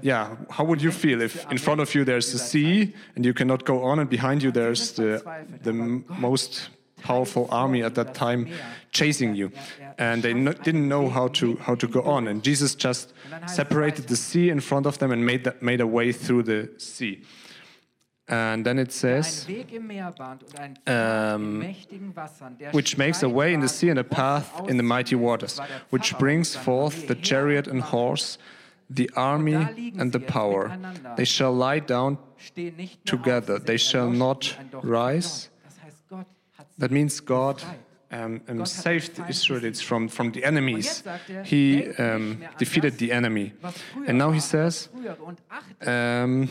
yeah, 0.02 0.36
how 0.50 0.64
would 0.64 0.82
you 0.82 0.92
feel 0.92 1.22
if 1.22 1.50
in 1.50 1.56
front 1.56 1.80
of 1.80 1.94
you 1.94 2.04
there's 2.04 2.32
the 2.32 2.38
sea 2.38 2.92
and 3.16 3.24
you 3.24 3.32
cannot 3.32 3.64
go 3.64 3.82
on, 3.84 3.98
and 3.98 4.10
behind 4.10 4.42
you 4.42 4.52
there's 4.52 4.92
the 4.92 5.22
the 5.62 5.72
most 5.72 6.68
powerful 7.04 7.46
army 7.50 7.82
at 7.84 7.94
that 7.94 8.14
time 8.14 8.48
chasing 8.90 9.36
you, 9.40 9.50
and 9.98 10.22
they 10.22 10.34
no, 10.34 10.52
didn't 10.52 10.88
know 10.88 11.08
how 11.08 11.28
to 11.28 11.56
how 11.66 11.74
to 11.76 11.86
go 11.86 12.02
on, 12.16 12.28
and 12.28 12.42
Jesus 12.42 12.74
just 12.74 13.12
separated 13.46 14.04
the 14.08 14.16
sea 14.16 14.48
in 14.50 14.60
front 14.60 14.86
of 14.86 14.98
them 14.98 15.10
and 15.12 15.20
made 15.24 15.42
that, 15.44 15.62
made 15.62 15.80
a 15.80 15.86
way 15.86 16.12
through 16.12 16.42
the 16.42 16.60
sea. 16.78 17.22
And 18.26 18.64
then 18.64 18.78
it 18.78 18.90
says, 18.90 19.46
um, 20.86 21.74
which 22.72 22.96
makes 22.96 23.22
a 23.22 23.28
way 23.28 23.52
in 23.52 23.60
the 23.60 23.68
sea 23.68 23.90
and 23.90 23.98
a 23.98 24.04
path 24.04 24.48
in 24.66 24.78
the 24.78 24.82
mighty 24.82 25.14
waters, 25.14 25.60
which 25.90 26.16
brings 26.18 26.56
forth 26.56 27.06
the 27.06 27.14
chariot 27.14 27.66
and 27.66 27.82
horse, 27.82 28.38
the 28.88 29.10
army 29.14 29.92
and 29.98 30.12
the 30.12 30.20
power. 30.20 30.74
They 31.18 31.26
shall 31.26 31.52
lie 31.52 31.80
down 31.80 32.16
together, 33.04 33.58
they 33.58 33.76
shall 33.76 34.10
not 34.10 34.56
rise. 34.82 35.50
That 36.78 36.90
means 36.90 37.20
God 37.20 37.62
um, 38.10 38.40
um, 38.48 38.66
saved 38.66 39.16
the 39.16 39.26
Israelites 39.28 39.80
from, 39.80 40.08
from 40.08 40.32
the 40.32 40.44
enemies. 40.44 41.02
He 41.44 41.88
um, 41.98 42.44
defeated 42.58 42.98
the 42.98 43.12
enemy. 43.12 43.52
And 44.06 44.18
now 44.18 44.30
he 44.30 44.40
says, 44.40 44.88
um, 45.86 46.48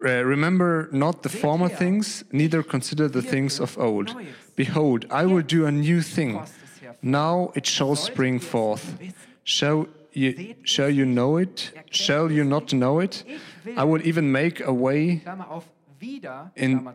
Remember 0.00 0.88
not 0.92 1.22
the 1.22 1.28
former 1.28 1.68
things, 1.68 2.24
neither 2.30 2.62
consider 2.62 3.08
the 3.08 3.22
things 3.22 3.60
of 3.60 3.78
old. 3.78 4.14
Behold, 4.54 5.06
I 5.10 5.26
will 5.26 5.42
do 5.42 5.66
a 5.66 5.72
new 5.72 6.02
thing. 6.02 6.42
Now 7.02 7.52
it 7.54 7.66
shall 7.66 7.96
spring 7.96 8.38
forth. 8.38 8.98
Shall 9.42 9.86
you, 10.12 10.54
shall 10.64 10.90
you 10.90 11.04
know 11.04 11.36
it? 11.36 11.72
Shall 11.90 12.30
you 12.30 12.44
not 12.44 12.72
know 12.72 13.00
it? 13.00 13.24
I 13.76 13.84
will 13.84 14.06
even 14.06 14.30
make 14.30 14.60
a 14.60 14.72
way 14.72 15.22
in 16.56 16.88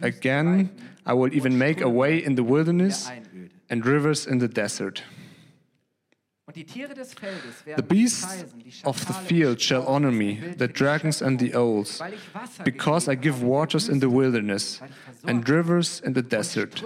again. 0.00 0.70
I 1.06 1.14
will 1.14 1.32
even 1.34 1.58
make 1.58 1.80
a 1.80 1.88
way 1.88 2.22
in 2.22 2.34
the 2.34 2.42
wilderness 2.42 3.10
and 3.68 3.86
rivers 3.86 4.26
in 4.26 4.38
the 4.38 4.48
desert. 4.48 5.02
The 6.52 7.84
beasts 7.86 8.44
of 8.84 9.06
the 9.06 9.12
field 9.12 9.60
shall 9.60 9.86
honor 9.86 10.10
me, 10.10 10.40
the 10.56 10.68
dragons 10.68 11.22
and 11.22 11.38
the 11.38 11.54
owls, 11.54 12.02
because 12.64 13.08
I 13.08 13.14
give 13.14 13.42
waters 13.42 13.88
in 13.88 14.00
the 14.00 14.10
wilderness 14.10 14.80
and 15.24 15.48
rivers 15.48 16.00
in 16.04 16.12
the 16.14 16.22
desert, 16.22 16.82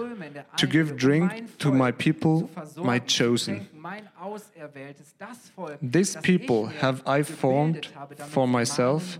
to 0.57 0.67
give 0.67 0.97
drink 0.97 1.57
to 1.59 1.71
my 1.71 1.91
people, 1.91 2.49
my 2.77 2.99
chosen. 2.99 3.67
This 5.81 6.17
people 6.21 6.67
have 6.67 7.01
I 7.07 7.23
formed 7.23 7.87
for 8.27 8.47
myself, 8.47 9.19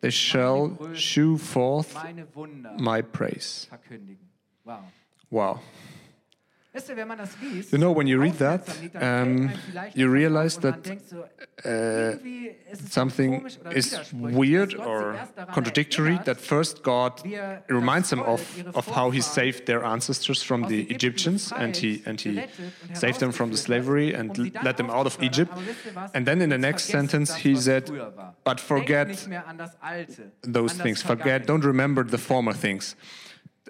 they 0.00 0.10
shall 0.10 0.78
shew 0.94 1.38
forth 1.38 1.96
my 2.78 3.02
praise. 3.02 3.68
Wow. 5.30 5.60
You 7.72 7.78
know, 7.78 7.92
when 7.92 8.06
you 8.06 8.18
read 8.18 8.34
that, 8.34 8.68
um, 8.94 9.50
you 9.94 10.08
realize 10.08 10.56
that 10.58 10.86
uh, 11.64 12.12
something 12.88 13.48
is 13.72 14.12
weird 14.12 14.74
or 14.74 15.18
contradictory. 15.52 16.18
That 16.24 16.38
first 16.40 16.82
God 16.82 17.22
reminds 17.68 18.10
them 18.10 18.20
of, 18.20 18.42
of 18.74 18.86
how 18.88 19.10
He 19.10 19.20
saved 19.20 19.66
their 19.66 19.84
ancestors 19.84 20.42
from 20.42 20.62
the 20.68 20.82
Egyptians 20.90 21.52
and 21.52 21.76
He 21.76 22.02
and 22.06 22.20
He 22.20 22.42
saved 22.92 23.20
them 23.20 23.32
from 23.32 23.50
the 23.50 23.56
slavery 23.56 24.12
and 24.12 24.36
led 24.62 24.76
them 24.76 24.90
out 24.90 25.06
of 25.06 25.16
Egypt. 25.22 25.52
And 26.14 26.26
then 26.26 26.42
in 26.42 26.50
the 26.50 26.58
next 26.58 26.84
sentence 26.84 27.34
He 27.34 27.56
said, 27.56 27.90
"But 28.44 28.60
forget 28.60 29.26
those 30.42 30.74
things. 30.74 31.02
Forget. 31.02 31.46
Don't 31.46 31.64
remember 31.64 32.04
the 32.04 32.18
former 32.18 32.52
things." 32.52 32.96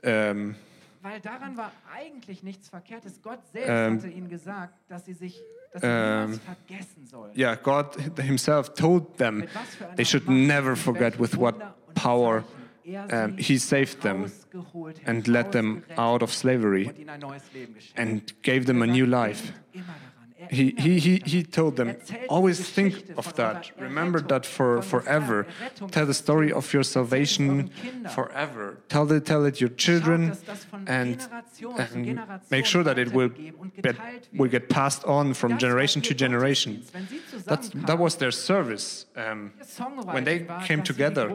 Um, 0.04 0.56
Weil 1.06 1.20
daran 1.20 1.56
war 1.56 1.70
eigentlich 1.94 2.42
nichts 2.42 2.68
Verkehrtes. 2.68 3.22
Gott 3.22 3.38
selbst 3.52 3.68
Ähm, 3.68 3.98
hatte 3.98 4.08
ihnen 4.08 4.28
gesagt, 4.28 4.74
dass 4.88 5.04
sie 5.04 5.12
sich 5.12 5.40
dass 5.72 5.82
sie 5.82 5.88
ähm, 5.88 6.40
vergessen 6.40 7.06
sollen. 7.06 7.32
yeah, 7.36 7.54
God 7.54 7.96
Himself 8.18 8.74
told 8.74 9.16
them 9.16 9.44
they 9.94 10.04
should 10.04 10.28
never 10.28 10.74
forget 10.74 11.20
with 11.20 11.36
what 11.38 11.54
power 11.94 12.42
er 12.84 13.26
um, 13.26 13.36
sie 13.36 13.42
He 13.54 13.58
saved 13.58 14.00
them 14.00 14.32
and 15.04 15.28
led 15.28 15.52
them 15.52 15.84
out 15.96 16.24
of 16.24 16.34
slavery 16.34 16.90
and 17.94 18.42
gave 18.42 18.64
them 18.64 18.82
a 18.82 18.86
new 18.86 19.06
life. 19.06 19.52
Denk 20.50 20.78
immer 20.78 20.78
daran, 20.78 20.78
He, 20.80 20.98
he, 20.98 20.98
he, 20.98 21.22
he 21.24 21.42
told 21.42 21.76
them, 21.76 21.96
always 22.28 22.60
think 22.60 23.04
of 23.16 23.34
that. 23.34 23.70
Remember 23.78 24.20
that 24.20 24.46
for 24.46 24.82
forever. 24.82 25.46
Tell 25.90 26.06
the 26.06 26.14
story 26.14 26.52
of 26.52 26.72
your 26.72 26.84
salvation 26.84 27.70
forever. 28.14 28.78
Tell, 28.88 29.06
the, 29.06 29.20
tell 29.20 29.44
it 29.44 29.60
your 29.60 29.70
children 29.76 30.28
dass 30.28 30.44
das 30.44 30.64
von 30.64 30.84
and, 30.88 31.28
and 31.78 32.20
make 32.50 32.66
sure 32.66 32.82
that 32.82 32.98
it 32.98 33.12
will, 33.12 33.30
get, 33.82 33.96
will 34.32 34.50
get 34.50 34.68
passed 34.68 35.04
on 35.04 35.34
from 35.34 35.58
generation 35.58 36.02
to 36.02 36.14
generation. 36.14 36.82
That's, 37.44 37.70
that 37.70 37.98
was 37.98 38.16
their 38.16 38.32
service. 38.32 39.06
Um, 39.16 39.52
when 40.04 40.24
they 40.24 40.46
came 40.64 40.82
dass 40.82 40.96
sie 40.96 41.02
die 41.02 41.10
together, 41.10 41.28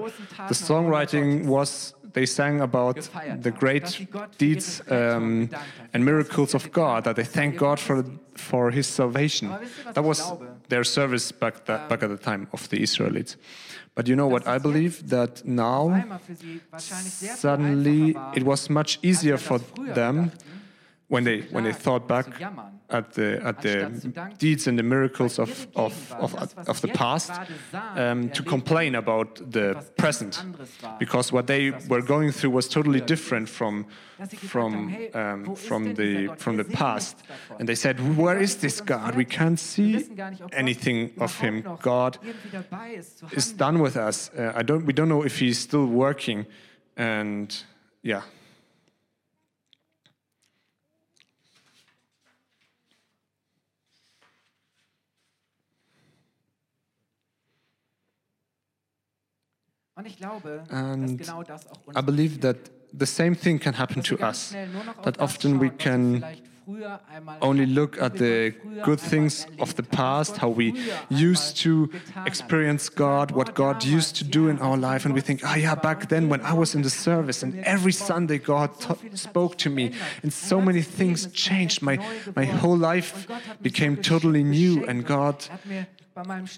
the 0.47 0.55
songwriting 0.55 1.45
was 1.45 1.93
they 2.13 2.25
sang 2.25 2.61
about 2.61 3.09
the 3.41 3.51
great 3.51 3.87
sie 3.87 4.05
Gott 4.05 4.29
für 4.31 4.37
deeds 4.37 4.81
um, 4.89 5.49
and 5.93 6.03
miracles 6.03 6.53
of 6.53 6.71
God, 6.71 7.03
that 7.05 7.15
they 7.15 7.25
thank 7.25 7.57
God 7.57 7.79
for, 7.79 8.03
for 8.35 8.71
His 8.71 8.87
salvation. 8.87 9.49
Aber 9.49 10.07
wisst 10.07 10.31
ihr, 10.31 10.37
was 10.37 10.39
That 10.39 10.41
was 10.41 10.67
their 10.69 10.83
service 10.83 11.31
back, 11.31 11.65
that, 11.65 11.89
back 11.89 12.03
at 12.03 12.09
the 12.09 12.17
time 12.17 12.47
of 12.51 12.69
the 12.69 12.81
Israelites. 12.81 13.37
But 13.93 14.07
you 14.07 14.15
know 14.15 14.27
what? 14.27 14.47
I 14.47 14.57
believe? 14.57 15.09
That 15.09 15.43
now, 15.45 15.89
einmal 15.89 16.19
für 16.19 16.35
sie 16.35 16.61
wahrscheinlich 16.71 17.13
sehr 17.13 17.35
viel 17.35 17.41
suddenly, 17.41 18.15
it 18.35 18.45
was 18.45 18.69
much 18.69 18.99
easier 19.01 19.37
for 19.37 19.59
them 19.93 20.31
when 21.11 21.25
they, 21.25 21.41
when 21.51 21.65
they 21.65 21.73
thought 21.73 22.07
back 22.07 22.25
at 22.89 23.11
the, 23.13 23.41
at 23.43 23.61
the 23.61 23.83
Anstatt 23.83 24.01
zu 24.01 24.09
danken. 24.11 24.37
deeds 24.37 24.67
and 24.67 24.79
the 24.79 24.83
miracles 24.83 25.39
of, 25.39 25.67
of, 25.75 25.93
of, 26.13 26.33
of 26.67 26.81
the 26.81 26.87
past 26.87 27.31
um, 27.95 28.29
to 28.29 28.41
complain 28.43 28.95
about 28.95 29.35
the 29.51 29.75
present. 29.97 30.41
because 30.99 31.33
what 31.33 31.47
they 31.47 31.71
were 31.89 32.01
going 32.01 32.31
through 32.31 32.49
was 32.49 32.69
totally 32.69 33.01
different 33.01 33.49
from 33.49 33.85
Dass 34.17 34.29
sie 34.29 34.37
gesagt 34.37 34.51
from 34.51 34.95
um, 35.13 35.55
from 35.55 35.95
the 35.95 36.29
from 36.37 36.55
the 36.55 36.63
past. 36.63 37.17
and 37.59 37.67
they 37.67 37.75
said 37.75 37.99
where 38.15 38.39
is 38.41 38.55
this 38.55 38.79
God? 38.79 39.15
We 39.15 39.25
can't 39.25 39.59
see 39.59 39.95
wissen 39.95 40.15
gar 40.15 40.29
nicht, 40.29 40.41
ob 40.41 40.51
Gott 40.51 40.59
anything 40.59 41.11
of 41.19 41.39
him. 41.41 41.63
God 41.81 42.19
irgendwie 42.23 42.49
dabei 42.51 42.93
ist, 42.93 43.19
zu 43.19 43.25
is 43.31 43.53
done 43.57 43.83
with 43.83 43.97
us. 43.97 44.31
Uh, 44.33 44.53
I 44.55 44.63
don't 44.63 44.85
we 44.85 44.93
don't 44.93 45.09
know 45.09 45.25
if 45.25 45.39
he's 45.41 45.59
still 45.59 45.87
working 45.87 46.45
and 46.95 47.65
yeah 48.01 48.21
And 60.69 61.17
genau 61.19 61.43
das 61.43 61.67
auch 61.67 61.87
uns 61.87 61.97
I 61.97 62.01
believe 62.01 62.39
that 62.41 62.57
the 62.97 63.05
same 63.05 63.35
thing 63.35 63.59
can 63.59 63.77
happen 63.77 64.03
to 64.03 64.15
us 64.17 64.49
schnell 64.49 64.67
nur 64.67 64.83
noch 64.83 64.97
auf 64.97 65.03
that 65.03 65.19
often 65.19 65.59
we 65.59 65.67
schauen, 65.67 65.71
was 65.71 65.77
wir 65.77 65.77
can 65.77 66.15
vielleicht 66.17 66.51
früher 66.65 66.99
einmal 67.13 67.37
only 67.41 67.65
look 67.65 68.01
at 68.01 68.17
the 68.17 68.53
good 68.83 68.99
things 68.99 69.47
of 69.59 69.75
the 69.75 69.83
past, 69.83 70.37
how 70.37 70.49
we 70.49 70.73
used 71.09 71.57
to 71.57 71.89
experience 72.25 72.89
God, 72.89 73.31
what 73.31 73.49
oh, 73.49 73.53
God 73.53 73.83
used 73.83 74.15
to 74.17 74.23
do 74.23 74.47
in 74.47 74.59
our 74.59 74.77
life, 74.77 75.05
and 75.05 75.13
we 75.13 75.21
think, 75.21 75.41
ah, 75.43 75.55
yeah, 75.55 75.75
back 75.75 76.09
then 76.09 76.29
when 76.29 76.41
I 76.41 76.53
was 76.53 76.75
in 76.75 76.83
the 76.83 76.89
service, 76.89 77.43
and 77.43 77.59
every 77.65 77.91
Sunday 77.91 78.37
God 78.37 78.69
spoke 79.13 79.57
to 79.59 79.69
me, 79.69 79.91
and 80.23 80.31
so 80.31 80.61
many 80.61 80.81
things 80.81 81.27
changed. 81.33 81.81
My 81.81 81.97
my 82.35 82.45
whole 82.45 82.77
life 82.77 83.27
became 83.61 83.97
totally 83.97 84.43
new, 84.43 84.85
and 84.85 85.05
God 85.05 85.35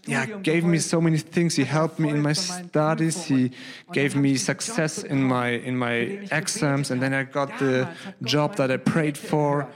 yeah, 0.06 0.26
gave 0.26 0.64
me 0.66 0.80
so 0.80 1.00
many 1.00 1.18
things. 1.18 1.56
He 1.56 1.64
helped 1.64 2.00
me 2.00 2.10
in 2.10 2.22
my 2.22 2.34
studies. 2.34 3.26
He 3.26 3.52
gave 3.92 4.16
me 4.16 4.36
success 4.36 5.04
in 5.04 5.24
my 5.24 5.50
in 5.50 5.78
my 5.78 5.94
exams, 6.32 6.92
and 6.92 7.02
then 7.02 7.14
I 7.14 7.24
got 7.24 7.60
the 7.60 7.90
job 8.24 8.56
that 8.56 8.72
I 8.72 8.78
prayed 8.78 9.18
for. 9.18 9.70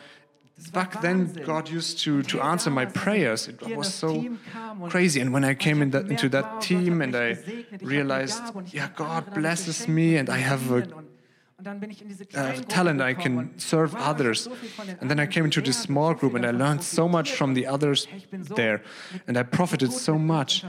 Back 0.74 1.02
then, 1.02 1.32
God 1.46 1.70
used 1.70 2.00
to, 2.00 2.24
to 2.24 2.42
answer 2.42 2.72
my 2.72 2.86
prayers. 2.86 3.48
It 3.48 3.78
was 3.78 3.94
so 3.94 4.26
crazy. 4.90 5.22
And 5.22 5.32
when 5.32 5.46
I 5.46 5.54
came 5.54 5.84
in 5.84 5.92
that, 5.92 6.10
into 6.10 6.30
that 6.30 6.62
team 6.62 7.02
and 7.02 7.16
I 7.16 7.38
realized, 7.84 8.42
yeah, 8.74 8.90
God 8.96 9.36
blesses 9.36 9.88
me 9.88 10.18
and 10.18 10.32
I 10.32 10.38
have 10.38 10.72
a 10.72 10.88
Und 11.60 11.66
dann 11.66 11.80
bin 11.80 11.90
ich 11.90 12.04
in 12.04 12.08
diese 12.08 12.24
uh, 12.24 12.62
talent 12.68 13.02
I 13.02 13.16
can 13.16 13.50
serve 13.58 13.94
wow, 13.94 14.00
ich 14.00 14.06
hab 14.06 14.20
others. 14.20 14.44
so 14.44 14.54
viel 14.54 14.70
von 14.70 14.86
den 14.86 15.00
And 15.00 15.10
then 15.10 15.20
I 15.20 15.26
came 15.26 15.44
into 15.44 15.60
this 15.60 15.82
small 15.82 16.14
group 16.14 16.36
and 16.36 16.46
I 16.46 16.52
learned 16.52 16.84
so 16.84 17.08
much 17.08 17.34
from 17.34 17.56
the 17.56 17.68
others 17.68 18.08
ich 18.16 18.30
bin 18.30 18.44
so 18.44 18.54
there. 18.54 18.82
And 19.26 19.36
I 19.36 19.42
profited 19.42 19.92
so 19.92 20.20
much. 20.20 20.64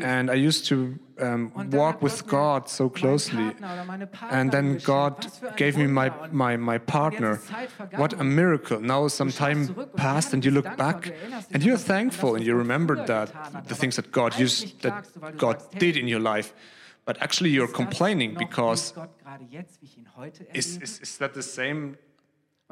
And 0.00 0.30
I 0.30 0.34
used 0.34 0.68
to 0.68 0.94
um, 1.20 1.50
walk 1.72 2.02
with 2.02 2.24
God 2.28 2.68
so 2.68 2.88
closely. 2.88 3.50
Partner 3.50 3.72
oder 3.72 3.84
meine 3.84 4.08
And 4.30 4.52
then. 4.52 4.78
God 4.78 5.24
Was 5.24 5.38
für 5.38 5.48
ein 5.48 5.56
gave 5.56 5.76
me 5.76 5.88
my, 5.88 6.12
my, 6.30 6.56
my 6.56 6.78
partner. 6.78 7.32
jetzt 7.32 7.42
ist 7.42 7.50
Zeit 7.50 7.70
vergangen 7.72 8.00
What 8.00 8.20
a 8.20 8.22
miracle. 8.22 8.80
Now 8.80 9.08
some 9.08 9.32
time 9.32 9.74
passed 9.96 10.32
and 10.32 10.44
you 10.44 10.52
look 10.52 10.76
back 10.76 11.02
du 11.02 11.10
erinnerst 11.10 11.50
dich 11.50 11.54
and 11.56 11.64
you're 11.64 11.84
thankful 11.84 12.36
and 12.36 12.44
you 12.44 12.56
remember 12.56 13.04
that, 13.06 13.32
the 13.68 13.74
things 13.74 13.96
that 13.96 14.12
God 14.12 14.38
used, 14.38 14.82
that 14.82 14.92
klagst 14.92 15.16
du, 15.16 15.20
weil 15.20 15.32
du 15.32 15.38
God 15.38 15.56
did 15.80 15.96
in 15.96 16.06
your 16.06 16.20
life. 16.20 16.54
But 17.04 17.20
actually 17.20 17.50
you're 17.50 17.72
complaining 17.72 18.34
because 18.34 18.92
wie 18.94 19.00
Gott 19.00 19.18
gerade 19.18 19.44
jetzt, 19.50 19.80
wie 19.80 19.86
ich 19.86 19.98
ihn 19.98 20.06
heute 20.16 20.44
is, 20.52 20.76
is, 20.76 21.00
is 21.00 21.18
that 21.18 21.34
the 21.34 21.42
same 21.42 21.96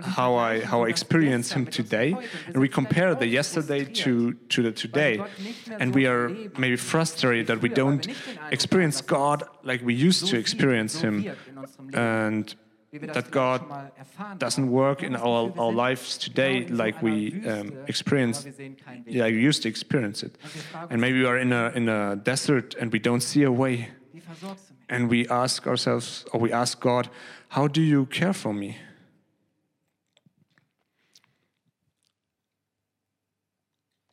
how 0.00 0.36
I 0.36 0.60
how 0.60 0.84
I 0.84 0.88
experience 0.88 1.52
him 1.52 1.66
today, 1.66 2.16
and 2.46 2.56
we 2.56 2.68
compare 2.68 3.14
the 3.14 3.26
yesterday 3.26 3.84
to 3.84 4.32
to 4.48 4.62
the 4.62 4.72
today, 4.72 5.16
Gott 5.18 5.30
nicht 5.38 5.68
mehr 5.68 5.80
and 5.80 5.94
we 5.94 6.06
are 6.06 6.28
maybe 6.58 6.76
frustrated 6.76 7.46
that 7.48 7.62
we 7.62 7.68
früher, 7.68 7.76
weil 7.76 7.76
wir 7.76 7.84
don't 7.84 8.06
nicht 8.06 8.26
den 8.26 8.38
Eindruck 8.38 8.52
experience 8.52 9.00
er 9.00 9.06
God 9.06 9.44
like 9.62 9.84
we 9.84 9.92
used 9.92 10.28
to 10.28 10.36
experience 10.36 11.00
Him, 11.00 11.24
wirkt 11.24 11.48
in 11.48 11.58
unserem 11.58 11.88
Leben, 11.88 11.98
and 11.98 12.56
wie 12.92 13.00
wir 13.00 13.08
das 13.08 13.16
that 13.16 13.32
God 13.32 13.60
schon 13.60 13.68
mal 13.68 13.92
erfahren 13.96 14.38
doesn't 14.38 14.70
work 14.70 15.02
in 15.02 15.16
our 15.16 15.56
our 15.58 15.72
lives 15.72 16.18
today 16.18 16.64
genau 16.64 16.70
in 16.70 16.76
so 16.76 16.82
like 16.82 17.02
we 17.02 17.32
um, 17.46 17.72
experienced 17.86 18.46
wir 18.46 18.52
sehen 18.52 18.76
keinen 18.76 19.06
Weg. 19.06 19.14
yeah, 19.14 19.26
we 19.26 19.46
used 19.48 19.62
to 19.62 19.68
experience 19.68 20.22
it, 20.22 20.32
Und 20.42 20.54
wir 20.54 20.62
fragen 20.62 20.92
and 20.92 21.00
maybe 21.00 21.20
we 21.20 21.28
are 21.28 21.38
in 21.38 21.52
a 21.52 21.68
in 21.68 21.88
a 21.88 22.16
desert 22.16 22.76
and 22.80 22.92
we 22.92 22.98
don't 22.98 23.22
see 23.22 23.44
a 23.44 23.50
way, 23.50 23.88
Wie 24.30 24.34
versorgst 24.36 24.70
du 24.70 24.74
mich? 24.74 24.80
and 24.88 25.10
we 25.10 25.28
ask 25.28 25.66
ourselves 25.66 26.24
or 26.32 26.40
we 26.40 26.52
ask 26.52 26.80
God, 26.80 27.10
how 27.50 27.66
do 27.66 27.80
you 27.80 28.06
care 28.06 28.32
for 28.32 28.52
me? 28.52 28.76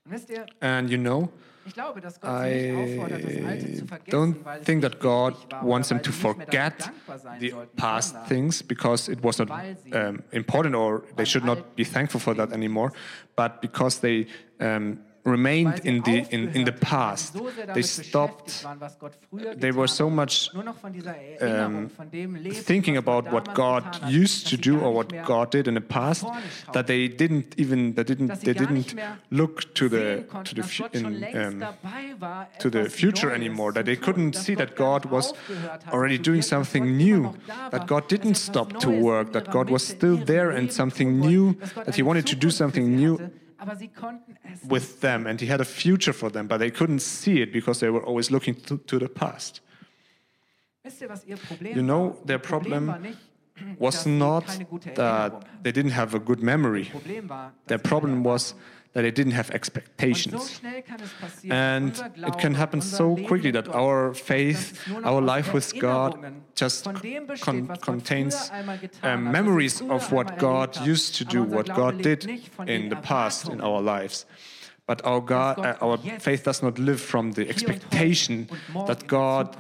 Und 0.06 0.12
wisst 0.12 0.30
ihr, 0.30 0.46
And 0.60 0.90
you 0.90 0.98
know. 0.98 1.30
ich 1.66 1.74
glaube, 1.74 2.00
dass 2.00 2.20
Gott 2.20 2.32
sie 2.44 2.72
nicht 2.72 3.00
auffordert, 3.00 3.24
das 3.24 3.46
Alte 3.46 3.68
I 3.68 4.10
don't 4.10 4.64
think 4.64 4.82
that 4.82 5.00
God 5.00 5.36
wants 5.62 5.90
them 5.90 6.02
to 6.02 6.12
sie 6.12 6.28
nicht 6.28 6.38
mehr 6.38 6.46
dafür 6.46 6.92
forget 7.12 7.42
the 7.42 7.54
past 7.76 8.16
things 8.28 8.64
because 8.64 9.12
it 9.12 9.22
was 9.22 9.38
not 9.38 9.50
um, 9.94 10.24
important 10.32 10.76
or 10.76 11.04
they 11.18 11.26
should 11.26 11.44
not 11.44 11.76
be 11.76 11.84
thankful 11.84 12.22
for 12.22 12.34
that 12.36 12.54
anymore, 12.54 12.92
but 13.36 13.60
because 13.62 14.00
they 14.00 14.28
um, 14.62 15.00
remained 15.28 15.80
in 15.84 16.02
the 16.04 16.26
in, 16.30 16.50
in 16.54 16.66
the 16.66 16.72
past. 16.72 17.36
They 17.74 17.84
stopped 17.84 18.46
beschäftigt 18.46 18.64
waren, 18.64 18.82
was 18.82 19.00
Gott 19.00 19.14
früher 19.30 19.56
they 19.56 19.74
were 19.76 19.88
so 19.88 20.10
much 20.10 20.52
nur 20.54 20.64
noch 20.64 20.78
von 20.78 20.94
dieser 20.94 21.16
Erinnerung, 21.16 21.90
von 21.90 22.10
dem 22.10 22.36
lebten, 22.36 22.66
thinking 22.66 22.98
about 22.98 23.32
what 23.32 23.54
God 23.54 23.84
used 24.08 24.50
to 24.50 24.58
do 24.58 24.80
or 24.80 24.94
what 24.94 25.14
God 25.26 25.52
did 25.52 25.68
in 25.68 25.76
the 25.76 25.82
past 25.82 26.26
that 26.74 26.88
they 26.88 27.08
didn't 27.08 27.58
even 27.58 27.94
that 27.96 28.08
didn't 28.08 28.42
they 28.42 28.54
didn't 28.54 28.96
look 29.30 29.74
to 29.76 29.90
the 29.90 30.26
to 30.44 30.56
the 30.56 30.62
dass 30.62 30.72
fu- 30.72 30.84
Gott 30.84 30.96
schon 30.98 31.24
in, 31.24 31.64
um, 31.64 31.66
to 32.60 32.70
the 32.70 32.90
future 32.90 33.32
anymore, 33.32 33.74
that 33.74 33.86
they 33.86 33.96
couldn't 33.96 34.36
see 34.36 34.56
that 34.56 34.76
God 34.76 35.06
was 35.12 35.34
already 35.92 36.18
doing 36.18 36.42
something 36.42 36.98
new, 36.98 37.18
immer 37.18 37.32
noch 37.32 37.38
da 37.48 37.54
war, 37.64 37.70
that 37.72 37.88
God 37.88 38.08
didn't 38.10 38.36
stop 38.36 38.80
to 38.80 38.90
work, 38.90 39.34
that 39.34 39.52
God 39.52 39.70
was 39.70 39.88
still 39.88 40.18
there 40.18 40.52
and 40.52 40.72
something 40.72 41.20
new, 41.20 41.56
that 41.86 41.96
He 41.96 42.04
wanted 42.04 42.26
to 42.28 42.36
do 42.36 42.50
something 42.50 42.96
new 42.96 43.20
hatte, 43.58 43.62
aber 43.62 43.76
sie 43.76 43.88
konnten 43.88 44.36
es 44.44 44.70
with 44.70 45.00
them 45.02 45.26
and 45.28 45.42
He 45.42 45.50
had 45.52 45.62
a 45.62 45.66
future 45.66 46.14
for 46.14 46.32
them, 46.32 46.48
but 46.48 46.60
they 46.60 46.72
couldn't 46.72 47.02
see 47.02 47.42
it 47.42 47.52
because 47.52 47.80
they 47.80 47.92
were 47.92 48.06
always 48.06 48.30
looking 48.30 48.56
to, 48.64 48.78
to 48.78 49.00
the 49.00 49.08
past. 49.08 49.62
Wisst 50.84 51.02
ihr, 51.02 51.10
was 51.10 51.26
ihr 51.26 51.38
Problem 51.38 51.76
You 51.76 51.84
know, 51.84 52.00
war? 52.10 52.26
their 52.26 52.40
Problem 52.40 52.88
problem 52.88 52.88
war 52.88 53.00
nicht, 53.00 53.18
Was 53.80 54.06
not 54.06 54.46
that 54.96 55.34
they 55.64 55.72
didn't 55.72 55.92
have 55.94 56.16
a 56.16 56.20
good 56.20 56.42
memory. 56.44 56.86
Problem 56.86 57.28
war, 57.30 57.54
Their 57.66 57.80
problem 57.80 58.24
was 58.24 58.54
that 58.98 59.04
they 59.04 59.12
didn't 59.12 59.34
have 59.36 59.52
expectations. 59.54 60.58
schnell 60.60 60.82
kann 60.82 61.00
es 61.00 61.12
passieren, 61.22 61.52
And 61.56 62.04
it 62.28 62.38
can 62.40 62.56
happen 62.56 62.82
so 62.82 63.16
quickly 63.16 63.52
that 63.52 63.68
our 63.70 64.16
faith, 64.16 64.74
es 64.74 64.88
nur 64.88 65.02
noch 65.02 65.12
our 65.12 65.22
life 65.22 65.54
with 65.54 65.80
God, 65.80 66.18
just 66.56 66.84
von 66.86 66.96
dem 66.96 67.28
besteht, 67.28 67.46
con- 67.46 67.68
contains 67.80 68.50
früher 68.50 68.60
um, 68.64 68.68
hat, 68.68 68.82
was 68.82 69.02
wir 69.04 69.18
memories 69.18 69.82
of 69.84 70.12
what 70.12 70.40
God 70.40 70.76
used 70.84 71.16
to 71.16 71.24
do, 71.26 71.44
what 71.44 71.68
God 71.76 72.02
did 72.02 72.28
in 72.66 72.90
the 72.90 72.96
past 72.96 73.50
in 73.50 73.62
our 73.62 73.80
lives. 73.82 74.26
But 74.88 75.04
our 75.06 75.22
God, 75.22 75.60
uh, 75.60 75.76
our 75.80 76.00
faith 76.20 76.44
does 76.44 76.64
not 76.64 76.80
live 76.80 77.00
from 77.00 77.34
the 77.34 77.44
hier 77.44 77.50
und 77.52 77.56
heute 77.56 77.66
expectation 77.68 78.48
und 78.50 78.74
morgen 78.74 78.90
in 78.92 78.98
that 78.98 79.08
God 79.08 79.58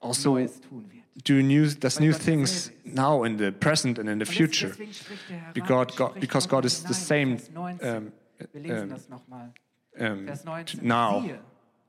also 0.00 0.34
Neues 0.36 0.60
tun 0.60 0.84
wird. 0.92 1.24
do 1.26 1.42
new, 1.42 1.66
does 1.74 1.98
new 1.98 2.12
things 2.12 2.70
now 2.84 3.24
in 3.24 3.38
the 3.38 3.50
present 3.50 3.98
and 3.98 4.08
in 4.08 4.20
the 4.20 4.24
future. 4.24 4.68
deswegen 4.68 4.92
spricht 4.92 5.28
der 5.30 5.36
Herr 5.38 5.52
Because 5.52 5.96
God, 5.96 6.20
because 6.20 6.46
God 6.46 6.64
is 6.64 6.84
the 6.84 6.94
same 6.94 7.38
um, 7.82 8.12
Wir 8.52 8.60
lesen 8.60 8.82
um, 8.84 8.88
das 8.90 9.08
nochmal. 9.08 9.52
um, 9.98 10.26
Vers 10.26 10.44
19. 10.44 10.86
now. 10.86 11.22
Siehe, 11.22 11.38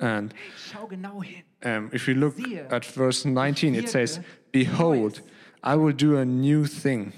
And 0.02 0.34
schau 0.72 0.88
genau 0.88 1.22
hin. 1.22 1.44
um, 1.64 1.90
if 1.94 2.08
you 2.08 2.14
look 2.16 2.36
at 2.72 2.86
verse 2.86 3.26
19, 3.28 3.76
it 3.76 3.90
says, 3.90 4.22
Behold, 4.52 5.22
I 5.64 5.76
will 5.76 5.94
do 5.94 6.18
a 6.18 6.24
new 6.26 6.66
thing. 6.66 7.12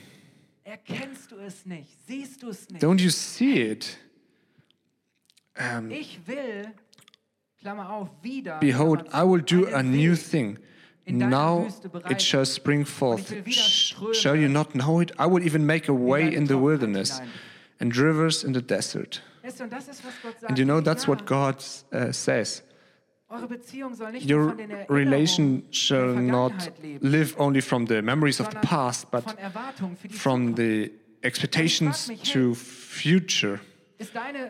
Erkennst 0.64 1.32
du 1.32 1.38
es 1.38 1.66
nicht? 1.66 1.90
Siehst 2.08 2.42
du 2.42 2.50
es 2.50 2.68
nicht? 2.70 2.84
Don't 2.84 3.00
you 3.00 3.10
see 3.12 3.62
it? 3.62 3.98
Um, 5.58 5.92
Ich 5.92 6.20
will, 6.26 6.68
Klammer 7.60 7.90
auf, 7.92 8.10
wieder. 8.24 8.60
Behold, 8.60 9.08
I 9.14 9.24
will 9.24 9.42
do 9.42 9.68
a 9.68 9.84
new 9.84 10.16
thing. 10.16 10.58
Now 11.08 11.68
it 12.10 12.22
shall 12.22 12.46
spring 12.46 12.86
forth. 12.86 13.30
will 13.32 13.46
wieder 13.46 13.62
Sh- 13.62 13.94
Ströme 13.94 14.14
Shall 14.16 14.36
you 14.38 14.48
not 14.48 14.72
know 14.74 15.02
it? 15.02 15.12
I 15.20 15.26
will 15.28 15.44
even 15.46 15.66
make 15.66 15.90
a 15.90 15.94
way 15.94 16.34
in 16.34 16.48
the 16.48 16.58
wilderness. 16.58 17.22
And 17.82 17.98
rivers 17.98 18.44
in 18.44 18.54
the 18.54 18.62
desert. 18.62 19.22
Weißt 19.44 19.60
du, 19.60 19.64
und 19.64 19.74
das 19.74 19.88
ist, 19.88 20.06
was 20.06 20.14
Gott 20.22 20.40
sagt. 20.40 20.50
And 20.50 20.60
you 20.60 20.66
know, 20.66 20.82
that's 20.82 21.08
what 21.08 21.26
God 21.26 21.56
uh, 21.92 22.12
says. 22.12 22.64
Eure 23.30 23.48
Beziehung 23.48 23.94
soll 23.96 24.12
nicht 24.12 24.30
nur 24.30 24.40
Your 24.40 24.56
relation 24.90 25.64
shall 25.72 26.14
not 26.14 26.52
live 27.00 27.34
only 27.40 27.62
from 27.62 27.88
the 27.88 28.02
memories 28.02 28.42
of 28.42 28.50
the 28.52 28.58
past, 28.58 29.10
but 29.10 29.24
von 29.24 29.38
Erwartungen 29.38 29.96
für 29.96 30.08
die 30.10 30.14
from 30.14 30.56
the 30.56 30.92
expectations 31.22 32.12
to 32.32 32.54
future. 32.54 33.60
Um, 34.00 34.08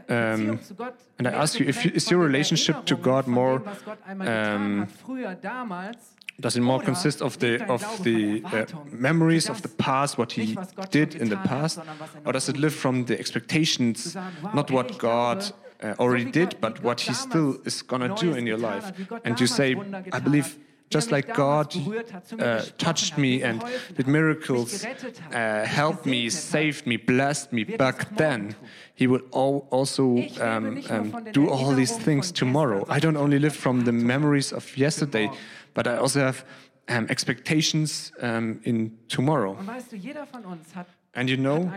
Beziehung 0.07 0.63
zu 0.63 0.75
Gott 0.75 0.93
and 1.19 1.27
I 1.27 1.31
ask 1.31 1.59
you, 1.59 1.67
if 1.67 1.85
is 1.85 2.09
your 2.09 2.21
relationship 2.21 2.85
to 2.85 2.95
God 2.95 3.27
more, 3.27 3.59
dem, 3.59 3.65
was 3.65 3.85
Gott 3.85 3.97
einmal 4.05 4.27
getan 4.27 4.55
um, 4.55 4.81
hat, 4.81 4.91
früher, 5.05 5.35
damals, 5.35 6.15
Does 6.41 6.55
it 6.55 6.61
more 6.61 6.81
consist 6.83 7.21
of 7.21 7.37
the 7.37 7.63
of 7.69 7.83
the 8.03 8.43
uh, 8.45 8.65
memories 8.91 9.49
of 9.49 9.61
the 9.61 9.69
past, 9.69 10.17
what 10.17 10.31
he 10.31 10.41
nicht, 10.41 10.57
was 10.57 10.71
Gott 10.73 10.91
did 10.91 11.15
in 11.15 11.29
the 11.29 11.37
past, 11.37 11.77
er 11.77 11.83
or 12.25 12.33
does 12.33 12.49
it 12.49 12.57
live 12.57 12.73
from 12.73 13.05
the 13.05 13.19
expectations, 13.19 14.03
Zu 14.03 14.09
sagen, 14.09 14.35
wow, 14.43 14.53
not 14.53 14.71
what 14.71 14.97
God 14.97 15.53
uh, 15.83 15.93
already 15.99 16.31
did, 16.31 16.55
but 16.59 16.83
what 16.83 17.01
He 17.01 17.13
still 17.13 17.57
is 17.65 17.87
gonna 17.87 18.15
do 18.15 18.33
in 18.33 18.47
your 18.47 18.57
life? 18.57 18.85
hat, 18.85 18.97
wie 18.97 19.05
Gott 19.05 19.21
And 19.25 19.39
you 19.39 19.47
say, 19.47 19.75
I 20.11 20.19
believe, 20.19 20.57
just 20.89 21.11
like 21.11 21.33
God 21.33 21.71
berührt 21.73 22.11
hat, 22.11 22.27
zu 22.27 22.35
mir 22.35 22.57
uh, 22.57 22.61
touched 22.77 23.17
me 23.17 23.43
and 23.43 23.63
did 23.95 24.07
miracles, 24.07 24.71
mich 24.71 24.81
gerettet 24.81 25.21
hat, 25.21 25.35
uh, 25.35 25.67
helped 25.67 26.05
me, 26.05 26.29
saved 26.29 26.85
me, 26.85 26.97
blessed 26.97 27.53
me 27.53 27.63
back 27.63 28.15
then. 28.17 28.55
He 28.95 29.07
will 29.07 29.23
also 29.31 30.17
um, 30.39 30.83
um, 30.89 31.25
do 31.31 31.49
all 31.49 31.73
these 31.73 31.95
things 31.97 32.31
tomorrow. 32.31 32.85
I 32.89 32.99
don't 32.99 33.17
only 33.17 33.39
live 33.39 33.55
from 33.55 33.85
the 33.85 33.91
memories 33.91 34.53
of 34.53 34.77
yesterday. 34.77 35.29
But 35.73 35.87
I 35.87 35.97
also 35.97 36.19
have 36.19 36.45
um, 36.89 37.07
expectations 37.09 38.11
um, 38.21 38.59
in 38.63 38.97
tomorrow. 39.07 39.55
Weißt 39.65 39.91
du, 39.91 39.95
jeder 39.97 40.25
von 40.25 40.43
uns 40.45 40.75
hat, 40.75 40.87
And 41.13 41.29
you 41.29 41.35
know, 41.35 41.69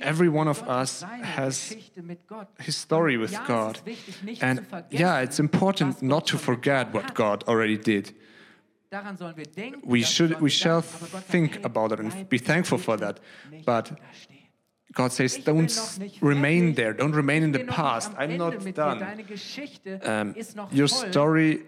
every 0.00 0.28
one 0.28 0.48
of 0.48 0.60
us 0.68 1.04
has 1.04 1.68
Geschichte 1.68 2.02
mit 2.02 2.26
Gott. 2.26 2.48
his 2.58 2.76
story 2.76 3.16
with 3.16 3.30
ja, 3.30 3.44
God. 3.46 3.80
wichtig, 3.84 4.42
And 4.42 4.66
yeah, 4.90 5.20
it's 5.22 5.38
important 5.38 6.02
not 6.02 6.26
to 6.26 6.36
forget 6.36 6.92
what. 6.92 7.14
God 7.14 7.44
already 7.46 7.78
did. 7.78 8.12
Daran 8.90 9.16
sollen 9.16 9.36
wir 9.36 9.44
denken. 9.46 9.82
We 9.84 10.02
should, 10.02 10.40
we 10.40 10.50
shall 10.50 10.82
danken, 10.82 10.94
aber 10.96 11.06
Gott 11.06 11.10
sagt, 11.12 11.30
think 11.30 11.64
about 11.64 11.92
it 11.92 12.00
and 12.00 12.28
be 12.28 12.38
thankful 12.38 12.76
for 12.78 12.98
that. 12.98 13.20
But. 13.64 13.92
God 14.94 15.10
says, 15.10 15.42
don't 15.42 15.74
noch 15.74 15.84
s- 15.84 15.98
nicht 15.98 16.20
remain 16.22 16.74
there, 16.74 16.92
don't 16.92 17.14
remain 17.14 17.42
in 17.44 17.52
the 17.52 17.60
past. 17.64 18.12
I'm 18.18 18.36
not 18.36 18.52
done. 18.74 19.02
Um, 20.04 20.34
your 20.70 20.86
story. 20.86 21.64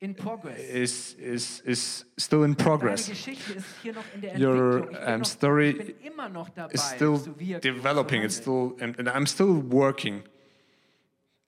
Is, 0.00 1.14
is, 1.18 1.62
is 1.64 2.04
still 2.18 2.44
in 2.44 2.54
progress. 2.54 3.08
Geschichte 3.08 3.54
ist 3.54 3.66
hier 3.82 3.94
noch 3.94 4.04
in 4.14 4.20
der 4.20 4.38
Your, 4.38 4.78
Entwicklung. 4.78 4.90
Ich 4.92 5.06
bin, 5.06 5.14
um, 5.14 5.24
story 5.24 5.70
ich 5.70 5.78
bin 5.78 6.12
immer 6.12 6.28
noch 6.28 6.48
dabei, 6.50 6.74
It's 6.74 6.90
still 6.90 7.18
developing, 7.60 8.22
it's 8.22 8.36
still, 8.36 8.76
and, 8.80 8.98
and 8.98 9.08
I'm 9.08 9.26
still 9.26 9.62
working. 9.70 10.22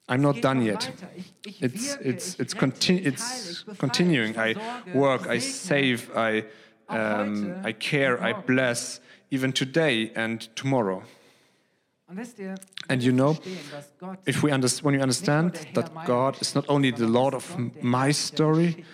I'm 0.08 0.22
not 0.22 0.40
done 0.40 0.62
yet. 0.62 0.86
weiter. 0.86 1.08
Ich, 1.16 1.34
ich 1.44 1.62
It's, 1.62 1.96
it's, 1.96 2.40
it's, 2.40 2.54
conti- 2.56 2.96
it's 2.96 3.22
heile, 3.22 3.50
ich 3.50 3.64
befreie, 3.66 3.78
continuing. 3.78 4.34
I 4.38 4.54
work, 4.94 5.28
I 5.28 5.38
save, 5.38 6.10
I, 6.16 6.44
um, 6.88 7.54
I 7.62 7.72
care, 7.74 8.18
I 8.22 8.32
bless, 8.32 9.00
even 9.30 9.52
today 9.52 10.10
and 10.16 10.48
tomorrow. 10.56 11.02
Und 12.08 12.16
wisst 12.16 12.38
ihr, 12.38 12.54
And 12.88 13.02
you 13.02 13.12
know, 13.12 13.34
verstehen, 13.34 13.58
dass 13.70 13.92
Gott 13.98 14.18
If 14.26 14.42
we 14.42 14.52
understand, 14.52 14.84
when 14.86 14.94
you 14.94 15.02
understand 15.02 15.58
that 15.74 15.90
God 16.06 16.40
is 16.40 16.54
not 16.54 16.66
only 16.68 16.90
the 16.90 17.06
Lord 17.06 17.34
of 17.34 17.56
my 17.82 18.12
story, 18.12 18.84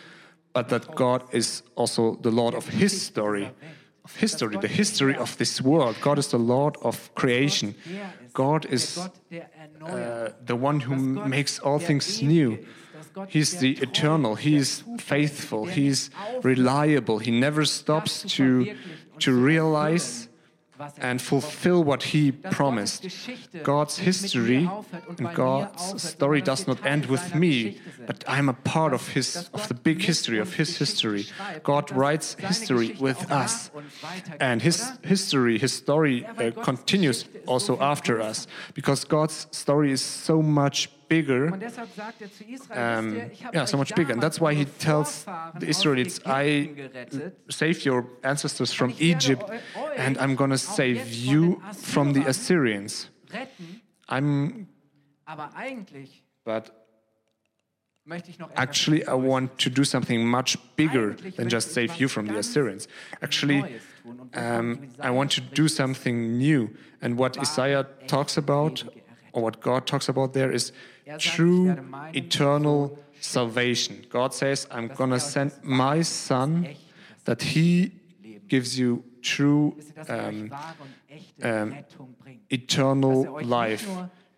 but 0.53 0.69
that 0.69 0.95
God 0.97 1.23
is 1.33 1.63
also 1.77 2.17
the 2.23 2.31
Lord 2.31 2.55
of 2.55 2.69
his 2.69 3.07
story. 3.07 3.51
Of 4.05 4.17
history, 4.17 4.59
the 4.61 4.69
history 4.69 5.17
of 5.17 5.37
this 5.39 5.63
world. 5.63 5.97
God 6.03 6.19
is 6.19 6.29
the 6.29 6.39
Lord 6.39 6.77
of 6.83 7.15
creation. 7.15 7.75
God 8.35 8.67
is 8.67 8.99
uh, 8.99 10.31
the 10.45 10.57
one 10.57 10.81
who 10.81 10.95
makes 11.27 11.59
all 11.59 11.79
things 11.79 12.21
new. 12.21 12.59
He's 13.29 13.59
the 13.59 13.79
eternal. 13.81 14.35
He 14.35 14.57
is 14.57 14.83
faithful. 14.99 15.65
der 15.65 15.73
He's 15.73 16.11
reliable. 16.43 17.19
He 17.19 17.31
never 17.31 17.65
stops 17.65 18.23
to, 18.37 18.75
to 19.21 19.33
realize 19.33 20.29
and 20.99 21.21
fulfill 21.21 21.85
what 21.85 22.03
he 22.03 22.33
promised. 22.33 23.07
God's 23.63 23.99
history 23.99 24.63
mir 24.63 24.73
aufhört 24.73 25.07
und 25.09 25.19
bei 25.19 25.29
and 25.29 25.37
God's 25.37 26.03
story 26.03 26.43
does 26.43 26.67
not 26.67 26.85
end 26.85 27.09
with 27.09 27.35
me, 27.35 27.77
but 28.07 28.25
I'm 28.29 28.49
a 28.49 28.57
part 28.65 28.93
of 28.93 29.15
his 29.15 29.51
of 29.53 29.69
the 29.69 29.75
big 29.75 30.03
history 30.03 30.41
of 30.41 30.55
his 30.55 30.79
history. 30.79 31.27
God 31.63 31.91
writes 31.93 32.37
history 32.39 32.97
with 33.01 33.31
us. 33.31 33.71
And 34.41 34.63
his 34.63 34.93
history, 35.03 35.59
his 35.59 35.73
story 35.73 36.27
uh, 36.27 36.51
continues 36.63 37.25
also 37.47 37.79
after 37.81 38.21
us 38.21 38.47
because 38.75 39.05
God's 39.05 39.47
story 39.51 39.93
is 39.93 40.03
so 40.03 40.43
much 40.43 40.89
bigger 41.09 41.53
Und 41.53 41.61
deshalb 41.61 41.89
sagt 41.95 42.23
er 42.23 42.31
zu 42.31 42.45
Israel, 42.45 42.99
um, 42.99 43.17
ich 43.33 43.45
habe 43.45 43.57
yeah, 43.57 43.67
so 43.67 43.77
much 43.77 43.95
bigger. 43.95 44.13
And 44.13 44.23
that's 44.23 44.41
why 44.41 44.55
he 44.55 44.65
tells 44.65 45.27
the 45.59 45.67
Israelites, 45.67 46.21
I 46.27 46.91
saved 47.49 47.87
your 47.87 48.07
ancestors 48.23 48.73
from 48.73 48.95
Egypt, 48.99 49.45
and 49.97 50.19
I'm 50.19 50.37
gonna 50.37 50.59
save 50.59 51.13
you 51.13 51.61
from 51.83 52.15
the 52.15 52.27
Assyrians. 52.27 53.11
I'm, 54.09 54.67
but 56.45 56.73
möchte 58.05 58.31
ich 58.31 58.39
noch 58.39 58.51
etwas 58.51 58.63
actually, 58.63 59.03
I 59.03 59.15
want 59.15 59.59
to 59.59 59.71
do 59.71 59.85
something 59.85 60.27
much 60.27 60.59
bigger 60.77 61.17
than 61.37 61.49
just 61.49 61.73
save 61.73 61.97
you 61.97 62.09
from 62.09 62.27
the 62.29 62.37
Assyrians. 62.37 62.87
Actually, 63.23 63.63
Neues 63.63 63.83
tun. 64.03 64.21
Und 64.21 64.35
wovon 64.35 64.61
um, 64.61 64.79
I 65.03 65.11
want 65.11 65.35
to 65.35 65.41
do 65.41 65.69
something 65.69 66.37
new. 66.37 66.69
And 67.01 67.19
what 67.19 67.39
Isaiah 67.39 67.87
talks 68.07 68.37
about, 68.37 68.85
or 69.35 69.43
what 69.43 69.61
God 69.61 69.87
talks 69.87 70.09
about 70.09 70.33
there, 70.33 70.51
is 70.51 70.73
true 71.19 71.77
eternal 72.15 72.99
salvation. 73.21 74.07
God 74.09 74.33
says, 74.33 74.67
I'm 74.71 74.89
going 74.89 75.11
to 75.11 75.21
send 75.21 75.53
my 75.63 76.03
son 76.03 76.63
das 76.63 76.71
echte, 76.71 76.81
das 77.09 77.25
that 77.25 77.43
he 77.43 77.93
gives 78.49 78.79
you 78.79 79.03
true 79.23 79.75
Wisst 79.77 79.89
ihr, 79.91 79.95
dass 79.95 80.09
um, 80.09 80.45
euch 80.45 80.51
wahre 80.51 80.75
und 80.81 80.95
echte 81.09 81.99
um, 82.03 82.39
eternal 82.49 83.27
er 83.41 83.43
life, 83.43 83.89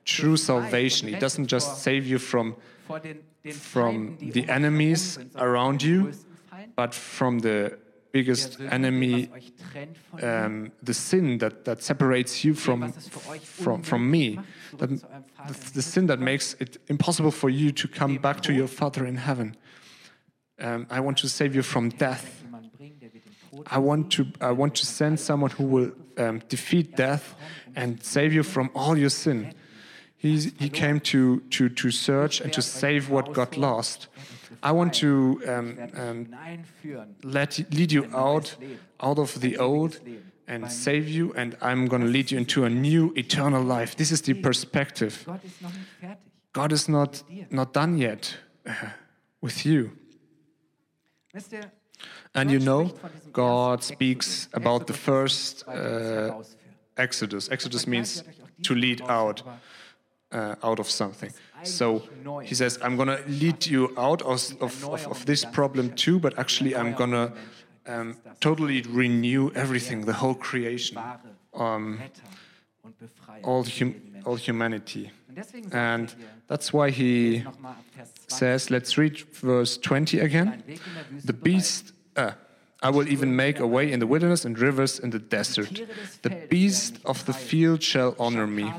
true 0.05 0.37
salvation. 0.37 1.09
He 1.09 1.17
doesn't 1.17 1.51
just 1.51 1.83
save 1.83 2.07
you 2.07 2.19
from, 2.19 2.57
Vor 2.87 3.01
den, 3.01 3.19
den 3.45 3.53
from 3.53 4.17
the 4.19 4.45
um 4.45 4.49
enemies 4.49 5.19
around 5.37 5.83
you, 5.83 6.11
but 6.75 6.95
from 6.95 7.41
the 7.41 7.77
biggest 8.17 8.61
enemy, 8.61 9.29
was 9.31 9.39
euch 9.39 9.53
trennt 9.73 9.97
von 10.11 10.21
ihm. 10.21 10.25
um, 10.25 10.73
the 10.85 10.95
sin 10.95 11.39
that, 11.39 11.65
that 11.65 11.83
separates 11.83 12.43
you 12.43 12.55
from, 12.55 12.83
was 12.83 12.97
es 12.97 13.09
für 13.09 13.31
euch 13.31 13.43
from, 13.43 13.83
from 13.83 14.11
me, 14.11 14.39
that, 14.79 14.91
zurück 14.91 15.01
zu 15.01 15.07
eurem 15.07 15.25
Vater 15.37 15.53
the, 15.53 15.75
the 15.75 15.83
sin 15.83 16.07
that 16.07 16.21
makes 16.21 16.55
it 16.61 16.81
impossible 16.89 17.31
for 17.31 17.51
you 17.51 17.71
to 17.73 17.89
come 17.89 18.19
back 18.19 18.41
to 18.41 18.53
your 18.53 18.69
Father 18.69 19.07
in 19.07 19.17
heaven. 19.17 19.57
Um, 20.59 20.87
I 20.91 21.01
want 21.01 21.19
to 21.19 21.29
save 21.29 21.55
you 21.55 21.63
from 21.63 21.91
death. 21.91 22.43
jemanden 22.43 22.71
bringen, 22.71 22.99
der 22.99 23.13
wird 23.13 23.25
den 23.25 23.33
Tod 23.51 23.67
I 23.71 23.79
want 23.79 24.11
to 24.17 24.25
I 24.41 24.53
want 24.53 24.75
to 24.77 24.87
send 24.87 25.19
someone 25.21 25.51
who 25.59 25.65
will 25.65 25.93
um, 26.17 26.41
defeat 26.49 26.97
death 26.97 27.35
and 27.75 28.03
save 28.03 28.33
you 28.33 28.43
from 28.43 28.71
all 28.75 28.97
your 28.97 29.11
sin. 29.11 29.53
He's, 30.17 30.53
he 30.59 30.69
came 30.69 30.99
to, 31.01 31.41
to, 31.51 31.69
to 31.69 31.91
search 31.91 32.41
and 32.41 32.53
to 32.55 32.63
save 32.63 33.11
what 33.11 33.33
got 33.33 33.57
lost. 33.57 34.09
I 34.67 34.73
want 34.73 34.95
to 34.95 35.41
um, 35.47 35.79
um, 35.95 36.27
let 37.23 37.61
lead 37.71 37.93
you 37.93 38.09
out 38.13 38.57
out 38.99 39.19
of 39.19 39.41
the 39.41 39.59
old 39.59 40.01
and 40.49 40.73
save 40.73 41.09
you, 41.09 41.33
and 41.35 41.57
I'm 41.63 41.87
going 41.87 42.03
to 42.03 42.09
lead 42.09 42.33
you 42.33 42.39
into 42.39 42.65
a 42.65 42.69
new 42.69 43.13
eternal 43.15 43.63
life. 43.63 43.95
This 43.95 44.11
is 44.11 44.23
the 44.23 44.35
perspective. 44.35 45.25
Gott 45.25 45.45
ist 45.45 45.63
noch 45.63 45.73
nicht 45.73 45.87
fertig. 46.01 46.19
God 46.53 46.73
is 46.73 46.89
not 46.89 47.25
not 47.51 47.73
done 47.75 47.97
yet 47.97 48.39
uh, 48.67 48.73
with 49.41 49.65
you. 49.65 49.91
And 52.35 52.51
you 52.51 52.59
know, 52.59 52.87
spricht 52.87 53.01
von 53.01 53.11
diesem 53.13 53.33
God 53.33 53.85
speaks 53.85 54.49
about 54.53 54.87
the 54.89 54.99
first 54.99 55.61
ist, 55.61 55.67
weil 55.69 56.31
uns 56.31 56.55
uh. 56.55 57.03
Exodus. 57.03 57.49
Exodus 57.49 57.87
means 57.87 58.15
gleich 58.15 58.27
wird 58.27 58.49
euch 58.49 58.59
auch 58.59 58.63
to 58.63 58.75
lead 58.75 59.03
out, 59.03 59.45
uh, 60.33 60.57
out 60.61 60.81
of 60.81 60.91
something. 60.91 61.33
So 61.65 62.03
he 62.43 62.55
says, 62.55 62.79
I'm 62.83 62.97
going 62.97 63.09
to 63.09 63.21
lead 63.27 63.67
you 63.67 63.93
out 63.97 64.23
of, 64.23 64.43
of, 64.61 65.07
of, 65.07 65.27
this 65.27 65.45
problem 65.45 65.95
too, 65.95 66.19
but 66.19 66.39
actually 66.39 66.77
I'm 66.77 66.95
going 66.95 67.13
to 67.13 67.33
um, 67.87 68.17
totally 68.41 68.83
renew 68.83 69.51
everything, 69.55 70.05
the 70.05 70.13
whole 70.13 70.35
creation, 70.35 70.99
um, 71.55 71.99
Retter 71.99 72.23
und 72.85 72.99
Befreier 72.99 73.45
all, 73.45 73.65
hum, 73.65 73.95
all 74.25 74.37
humanity. 74.37 75.11
Und 75.29 75.37
deswegen 75.37 75.71
sagt 75.71 75.75
And 75.75 76.11
er 76.11 76.17
that's 76.49 76.73
why 76.73 76.91
he 76.91 77.43
nochmal 77.45 77.73
ab 77.73 77.85
Vers 77.95 78.13
20, 78.29 78.39
says, 78.39 78.71
let's 78.71 78.99
read 78.99 79.19
verse 79.19 79.81
20 79.81 80.21
again. 80.21 80.49
einen 80.49 80.67
Weg 80.67 80.81
in 80.87 80.95
der 80.95 81.11
Wüste 81.11 81.27
The 81.27 81.33
beast, 81.33 81.95
uh, 82.17 82.33
I 82.83 82.91
will 82.91 83.09
even 83.09 83.35
make 83.35 83.59
a 83.59 83.67
way 83.67 83.91
in 83.91 84.01
the 84.01 84.07
wilderness 84.07 84.45
and 84.45 84.59
rivers 84.59 84.99
in 84.99 85.11
the 85.11 85.19
desert. 85.19 85.83
The 86.23 86.47
beast 86.51 86.99
of 87.05 87.25
the 87.25 87.33
field 87.33 87.83
shall 87.83 88.15
honor 88.19 88.47
me, 88.47 88.73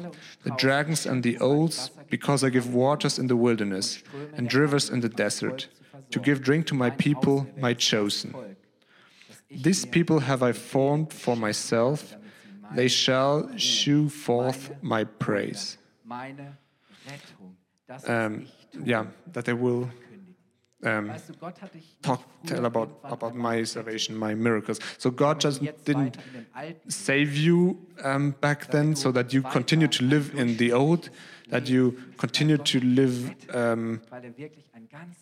the 0.43 0.51
dragons 0.51 1.05
and 1.05 1.23
the 1.23 1.37
owls, 1.41 1.89
because 2.09 2.43
I 2.43 2.49
give 2.49 2.73
waters 2.73 3.17
in 3.17 3.27
the 3.27 3.35
wilderness 3.35 4.03
and 4.35 4.53
rivers 4.53 4.89
in 4.89 5.01
the 5.01 5.09
desert, 5.09 5.67
to 6.11 6.19
give 6.19 6.41
drink 6.41 6.67
to 6.67 6.75
my 6.75 6.91
people, 6.91 7.47
my 7.57 7.73
chosen. 7.73 8.31
Volk, 8.31 8.45
das 9.27 9.43
ich 9.49 9.63
This 9.63 9.85
people 9.85 10.19
have 10.19 10.43
I 10.43 10.53
formed 10.53 11.11
for 11.11 11.35
myself, 11.35 12.15
they 12.75 12.87
shall 12.87 13.49
shew 13.57 14.09
forth 14.09 14.71
my 14.81 15.05
praise. 15.05 15.77
meine 16.03 16.57
Rettung, 17.05 17.57
das 17.87 18.07
Um, 18.07 18.45
yeah, 18.85 19.07
that 19.33 19.45
they 19.45 19.53
will. 19.53 19.89
Um, 20.83 21.07
Weißt 21.07 21.29
du, 21.29 21.33
Gott 21.33 21.61
hat 21.61 21.73
dich 21.73 21.81
nicht 21.81 22.03
talk, 22.03 22.19
tell 22.45 22.65
about, 22.65 22.89
about 23.03 23.33
my 23.33 23.65
salvation, 23.65 24.17
my 24.17 24.35
miracles. 24.35 24.79
So 24.97 25.11
God 25.11 25.43
just 25.43 25.59
didn't 25.61 25.87
weiter 25.87 26.21
in 26.27 26.33
den 26.33 26.45
alten 26.53 26.89
save 26.89 27.33
you 27.33 27.77
um, 28.03 28.33
back 28.39 28.69
then 28.69 28.95
so 28.95 29.11
that 29.11 29.33
you 29.33 29.41
continue 29.41 29.87
to 29.87 30.03
live 30.03 30.33
in 30.35 30.57
the 30.57 30.73
old, 30.73 31.11
that 31.49 31.67
you 31.67 31.93
continue 32.17 32.57
to 32.57 32.79
live 32.79 33.33
um, 33.53 34.01
er 34.11 34.37
wirklich 34.37 34.69
ein 34.73 34.87
ganz 34.89 35.15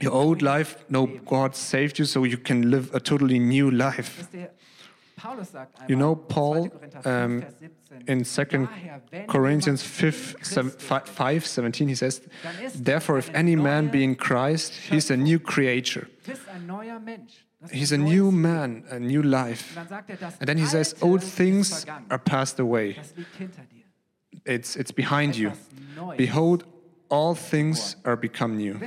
your 0.00 0.12
old 0.12 0.42
life. 0.42 0.76
No, 0.88 1.06
God 1.06 1.54
saved 1.54 1.98
you 1.98 2.04
so 2.04 2.24
you 2.24 2.38
can 2.38 2.70
live 2.70 2.94
a 2.94 3.00
totally 3.00 3.38
new 3.38 3.70
life. 3.70 4.26
You 5.88 5.96
know, 5.96 6.14
Paul 6.16 6.70
um, 7.04 7.44
in 8.06 8.24
2 8.24 8.68
Corinthians 9.28 9.82
jemand 9.82 9.82
5, 9.82 10.36
seven- 10.42 10.70
5 11.04 11.46
17, 11.46 11.88
he 11.88 11.94
says, 11.94 12.20
Therefore, 12.74 13.18
if 13.18 13.30
any 13.34 13.56
man 13.56 13.88
be 13.88 14.02
in 14.02 14.16
Christ, 14.16 14.72
he's 14.90 15.10
a 15.10 15.16
new 15.16 15.38
creature. 15.38 16.08
bist 16.26 16.48
ein 16.48 16.66
neuer 16.66 16.98
Mensch. 16.98 17.44
Das 17.60 17.70
ist 17.70 17.78
He's 17.78 17.92
a 17.92 17.96
new 17.96 18.32
man, 18.32 18.84
a 18.90 18.98
new 18.98 19.22
life. 19.22 19.70
Und 19.70 19.76
dann 19.76 19.88
sagt 19.88 20.10
er, 20.10 20.16
And 20.40 20.48
then 20.48 20.58
he 20.58 20.66
says, 20.66 20.96
Old 21.00 21.22
things 21.22 21.86
are 22.08 22.18
passed 22.18 22.58
away. 22.58 22.94
Das 22.94 23.14
liegt 23.16 23.36
hinter 23.36 23.62
dir. 23.70 23.84
It's, 24.44 24.74
it's 24.74 24.92
behind 24.92 25.36
you. 25.36 25.52
Behold, 26.16 26.64
all 27.12 27.34
things 27.34 27.96
are 28.06 28.16
become 28.16 28.56
new. 28.56 28.80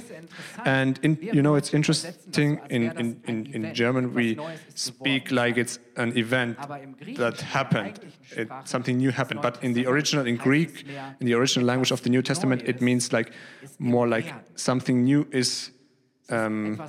And 0.66 1.00
in, 1.04 1.18
you 1.22 1.44
know, 1.44 1.54
it's 1.54 1.74
interesting 1.76 2.60
in, 2.72 2.84
in, 2.98 3.22
in, 3.28 3.46
in 3.54 3.74
German, 3.76 4.16
we 4.16 4.38
speak 4.74 5.32
like 5.32 5.58
it's 5.58 5.78
an 5.96 6.18
event 6.18 6.58
that 7.18 7.40
happened. 7.42 8.00
It, 8.32 8.50
something 8.64 8.98
new 8.98 9.12
happened. 9.12 9.42
But 9.44 9.64
in 9.64 9.74
the 9.74 9.86
original, 9.86 10.26
in 10.26 10.38
Greek, 10.38 10.86
in 11.20 11.28
the 11.28 11.36
original 11.36 11.68
language 11.68 11.92
of 11.92 12.02
the 12.02 12.10
New 12.10 12.24
Testament, 12.24 12.64
it 12.66 12.82
means 12.82 13.14
like 13.14 13.32
more 13.78 14.08
like 14.08 14.34
something 14.56 15.04
new 15.04 15.28
is 15.32 15.70
um, 16.30 16.82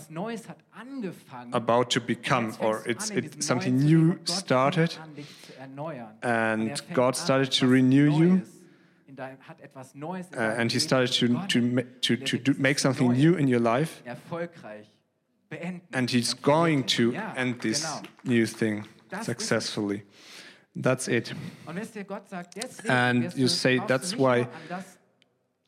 about 1.52 1.90
to 1.90 2.00
become, 2.00 2.56
or 2.60 2.82
it's 2.86 3.10
an, 3.10 3.18
in 3.18 3.24
it, 3.24 3.32
diesem 3.32 3.42
something 3.42 3.76
new 3.76 4.18
started, 4.24 4.96
and 6.22 6.80
God 6.94 7.14
started 7.14 7.52
to 7.60 7.66
renew 7.66 8.10
you. 8.16 8.42
Uh, 9.18 10.38
and 10.58 10.72
He 10.72 10.78
started 10.80 11.12
to 11.12 11.46
to 11.48 11.82
to 12.00 12.16
to 12.16 12.38
do, 12.38 12.54
make 12.58 12.78
something 12.78 13.12
new 13.12 13.34
in 13.36 13.48
your 13.48 13.60
life, 13.60 14.02
erfolgreich 14.04 14.86
beenden. 15.48 15.80
and 15.92 16.10
He's 16.10 16.34
going 16.34 16.84
to. 16.96 17.12
End 17.36 17.60
this 17.60 17.86
new 18.24 18.46
thing 18.46 18.84
Das 19.08 19.20
ist 19.20 19.20
es. 19.20 19.26
successfully. 19.26 20.02
That's 20.74 21.08
it. 21.08 21.34
Und 21.66 21.76
wisst 21.76 21.96
ihr, 21.96 22.04
Gott 22.04 22.28
sagt, 22.28 22.54
And 22.88 23.34
you 23.34 23.48
say 23.48 23.80
that's 23.86 24.14
why- 24.16 24.42
nur 24.42 24.46
an 24.46 24.48
das 24.68 24.98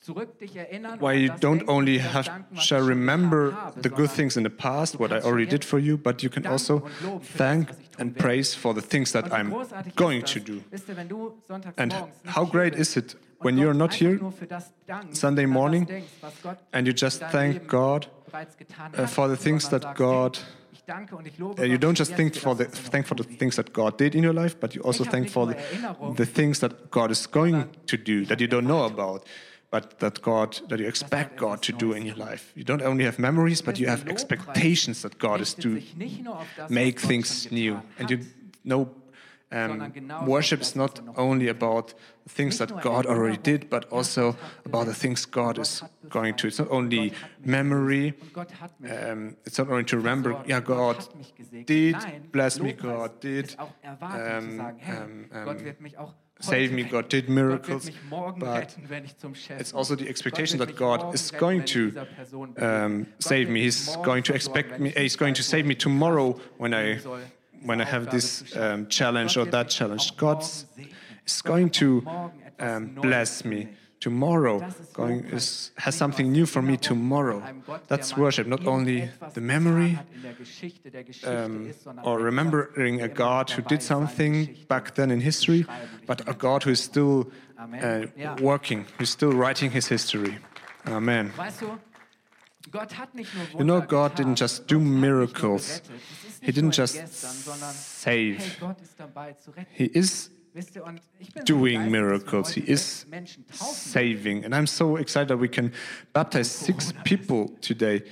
zurück 0.01 0.39
dich 0.39 0.55
erinnern, 0.57 1.01
Why 1.01 1.15
you 1.15 1.33
don't 1.33 1.67
only 1.67 1.99
have, 1.99 2.25
shall 2.25 2.43
ich 2.53 2.63
schon 2.65 2.79
getan 2.79 2.89
remember 2.89 3.73
the 3.83 3.89
good 3.89 4.11
things 4.11 4.37
in 4.37 4.45
the 4.45 4.51
past, 4.51 4.99
what 4.99 5.11
I 5.11 5.21
already 5.21 5.47
did 5.47 5.65
for 5.65 5.79
you, 5.79 5.97
but 5.99 6.23
you 6.23 6.31
can 6.31 6.47
also 6.47 6.77
und 6.77 7.03
loben 7.03 7.21
für 7.25 7.29
das, 7.29 7.37
thank 7.39 7.69
was 7.71 7.79
ich 7.81 7.91
tun 7.91 8.01
and 8.01 8.19
praise 8.19 8.55
for 8.57 8.75
the 8.75 8.83
things 8.83 9.13
that 9.13 9.33
I'm 9.33 9.51
going 9.97 10.23
to 10.25 10.41
do. 10.41 10.63
Wisst 10.71 10.89
ihr, 10.89 10.97
wenn 10.97 11.09
du 11.09 11.39
sonntags 11.47 11.77
And 11.79 11.95
how 12.35 12.45
great 12.51 12.75
is 12.75 12.97
it 12.97 13.17
when 13.41 13.57
you're 13.59 13.75
not 13.75 13.93
here 13.95 14.17
nur 14.17 14.33
für 14.33 14.47
das 14.47 14.73
dankst, 14.87 15.21
Sunday 15.21 15.47
morning 15.47 15.87
denkst, 15.87 16.07
was 16.21 16.33
Gott 16.43 16.59
and 16.73 16.87
you 16.87 16.95
just 16.97 17.23
thank 17.31 17.69
God 17.69 18.09
uh, 18.33 19.07
for 19.07 19.29
the 19.29 19.37
things 19.37 19.69
that 19.69 19.95
God 19.95 20.39
ich 20.73 20.85
danke 20.85 21.17
und 21.17 21.27
ich 21.27 21.39
lobe 21.39 21.61
Uh, 21.63 21.65
you 21.67 21.77
don't 21.79 21.97
just 21.99 22.15
think 22.15 22.35
for 22.37 22.57
the 22.57 22.65
das, 22.65 22.73
was 22.73 22.83
noch 22.85 22.91
thank 22.91 23.07
for 23.07 23.17
the 23.17 23.25
things 23.25 23.57
that 23.57 23.73
God 23.73 23.99
did 23.99 24.15
in 24.15 24.25
your 24.25 24.35
life, 24.35 24.57
but 24.61 24.75
you 24.75 24.83
also 24.83 25.05
thank 25.05 25.31
for 25.31 25.47
the, 25.47 25.57
the 26.17 26.27
things 26.27 26.61
that 26.61 26.91
God 26.91 27.11
is 27.11 27.31
going 27.31 27.65
to 27.87 27.97
do 27.97 28.25
that 28.27 28.41
you 28.41 28.49
don't 28.49 28.67
know 28.67 28.85
about, 28.85 29.25
but 29.71 29.99
that 30.01 30.21
God 30.23 30.61
that 30.69 30.79
you 30.79 30.87
expect 30.89 31.37
God 31.37 31.63
to 31.63 31.73
do 31.73 31.93
in 31.93 32.05
your 32.07 32.17
life. 32.17 32.53
You 32.55 32.65
don't 32.65 32.83
only 32.83 33.05
have 33.05 33.19
memories, 33.19 33.63
but 33.63 33.79
you 33.79 33.89
have 33.89 34.09
expectations 34.09 35.03
that 35.03 35.19
God 35.19 35.41
is 35.41 35.55
to 35.57 35.75
sich 35.75 35.97
nicht 35.97 36.25
nur 36.25 36.37
auf 36.37 36.47
das, 36.57 36.71
make 36.71 37.01
things 37.01 37.51
new, 37.51 37.81
and 37.99 38.11
you 38.11 38.19
know. 38.65 38.89
Um, 39.51 39.93
worship 40.27 40.61
is 40.61 40.77
not 40.77 41.01
only 41.17 41.49
about 41.49 41.95
things 42.29 42.59
that 42.59 42.83
God 42.83 43.07
already 43.07 43.39
did, 43.39 43.71
but 43.71 43.91
also 43.91 44.37
about 44.67 44.87
the 44.87 44.95
things 44.95 45.25
God 45.25 45.59
is 45.59 45.83
going 46.11 46.35
to. 46.37 46.49
It's 46.49 46.59
not 46.59 46.71
only 46.71 47.15
memory, 47.43 48.13
und 48.21 48.33
Gott 48.35 48.53
hat 48.61 48.79
mich 48.79 48.93
um, 48.93 49.37
it's 49.47 49.57
not 49.59 49.71
only 49.71 49.85
to 49.85 49.97
remember, 49.97 50.45
yeah, 50.47 50.61
God 50.61 50.97
hat 50.97 51.17
mich 51.17 51.35
gesegnet. 51.35 51.67
did 51.67 52.31
bless 52.31 52.61
me, 52.61 52.75
God 52.75 53.23
did 53.23 53.47
ist 53.47 53.59
auch 53.59 53.73
Erwartung 53.81 54.51
zu 54.51 54.93
um, 54.93 55.31
Gott 55.45 55.65
wird 55.65 55.81
mich 55.81 55.97
auch 55.97 56.13
save 56.41 56.71
me. 56.73 56.85
God 56.85 57.09
did 57.09 57.29
miracles, 57.29 57.91
but 58.11 58.43
retten, 58.43 58.89
wenn 58.89 59.05
ich 59.05 59.17
zum 59.17 59.35
Chef 59.35 59.61
it's 59.61 59.75
also 59.75 59.97
the 59.97 60.09
expectation 60.09 60.59
that 60.59 60.77
God 60.77 61.15
is 61.15 61.33
going 61.33 61.65
to 61.65 61.87
dieser 61.87 62.05
Person 62.05 62.55
begegne. 62.55 62.85
um, 62.85 63.07
save 63.19 63.49
me. 63.49 63.63
He's 63.63 63.97
going 64.03 64.23
to 64.25 64.35
expect 64.35 64.79
me. 64.79 64.91
He's 64.91 65.17
going 65.17 65.35
to 65.35 65.43
save 65.43 65.65
me 65.65 65.75
tomorrow 65.75 66.39
when 66.59 66.75
I 66.75 66.83
nehmen 66.83 67.01
soll, 67.01 67.19
diese 67.19 67.38
when 67.63 67.81
I 67.81 67.85
have 67.85 68.11
this 68.11 68.57
um, 68.57 68.87
challenge 68.89 69.37
or 69.37 69.45
that 69.47 69.69
challenge. 69.69 70.17
God's 70.17 70.67
is 71.27 71.43
going 71.43 71.71
to 71.71 72.05
um, 72.59 72.95
bless 72.95 73.45
me. 73.45 73.69
Tomorrow 74.01 74.65
going 74.93 75.25
is 75.25 75.73
has 75.77 75.97
something 75.97 76.31
new 76.31 76.47
for 76.47 76.63
me 76.63 76.77
tomorrow. 76.77 77.43
That's 77.89 78.17
worship, 78.17 78.47
not 78.47 78.65
only 78.65 79.11
the 79.35 79.41
memory 79.41 79.99
um, 81.25 81.73
or 82.05 82.21
remembering 82.21 83.03
a 83.03 83.09
God 83.09 83.51
who 83.51 83.63
did 83.63 83.83
something 83.83 84.57
back 84.69 84.95
then 84.95 85.11
in 85.11 85.21
history, 85.21 85.67
but 86.07 86.21
a 86.29 86.35
God 86.35 86.63
who 86.63 86.71
is 86.71 86.81
still 86.81 87.33
uh, 87.59 88.07
working, 88.41 88.87
who's 88.99 89.11
still 89.11 89.33
writing 89.33 89.73
his 89.73 89.89
history. 89.89 90.39
Amen. 90.87 91.33
You 93.59 93.65
know, 93.65 93.81
God 93.81 94.17
didn't 94.19 94.39
just 94.39 94.67
do 94.71 94.77
hat 94.77 94.83
nicht 94.83 94.91
nur 94.91 95.01
miracles. 95.01 95.69
gerettet. 95.69 95.91
Es 96.27 96.29
ist 96.35 96.45
He 96.45 96.53
didn't 96.53 96.77
just 96.77 96.95
save. 98.01 98.37
hey, 98.37 98.39
Gott 98.61 98.81
ist 98.81 98.99
dabei 98.99 99.33
zu 99.35 99.51
retten. 99.51 99.67
He 99.73 99.85
is 99.87 100.31
Wisst 100.55 100.75
ihr, 100.77 100.85
und 100.85 101.01
ich 101.21 101.33
bin 101.33 101.45
doing 101.45 101.85
so 101.85 101.91
begeistert, 101.91 101.93
dass 101.93 101.93
wir 101.93 102.01
miracles. 102.01 102.51
He 102.55 102.61
is 102.61 103.01
sechs 103.01 103.11
Menschen 103.11 103.47
taufen 103.47 103.75
saving. 103.93 104.45
And 104.45 104.55
I'm 104.55 104.67
so 104.67 104.97
excited 104.97 105.29
that 105.29 105.41
we 105.41 105.49
can 105.49 105.73
baptize 106.13 106.49
six 106.51 106.93
people 107.05 107.51
today 107.61 108.03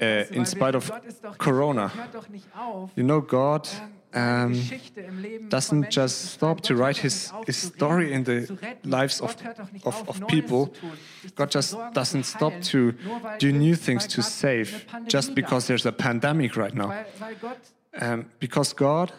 uh, 0.00 0.24
in 0.32 0.44
spite 0.46 0.76
of 0.76 0.88
Gott 0.88 1.04
ist 1.04 1.24
doch 1.24 1.30
nicht- 1.30 1.38
Corona. 1.38 1.92
Hört 1.94 2.14
doch 2.14 2.28
nicht 2.28 2.46
auf, 2.56 2.90
You 2.96 3.02
know, 3.04 3.20
God 3.22 3.68
ähm, 3.82 3.90
um, 4.14 4.52
Geschichte 4.52 5.00
im 5.00 5.18
Leben 5.20 5.50
von 5.50 5.50
doesn't 5.50 5.94
just 5.94 6.32
stop 6.32 6.62
to 6.62 6.74
write 6.74 7.00
his, 7.00 7.32
his 7.46 7.56
story 7.56 8.12
in 8.12 8.24
the 8.24 8.46
lives 8.82 9.20
of, 9.20 9.36
Gott 9.36 9.44
hört 9.44 9.58
doch 9.58 9.72
nicht 9.72 9.86
of, 9.86 10.08
of 10.08 10.26
people. 10.26 10.72
zu 10.72 10.80
tun, 10.80 10.90
sich 11.22 11.34
God 11.34 11.54
just 11.54 11.74
doesn't 11.94 12.24
stop 12.24 12.60
to 12.62 12.92
do 13.38 13.52
new 13.52 13.76
things 13.76 14.06
to 14.08 14.22
save 14.22 14.86
just 15.08 15.34
because 15.34 15.66
there's 15.66 15.86
a 15.86 15.92
pandemic 15.92 16.56
right 16.56 16.74
now. 16.74 16.88
Weil, 16.88 17.06
weil 17.18 17.34
Gott 17.40 17.58
Um, 17.92 18.26
because 18.38 18.74
God 18.74 19.12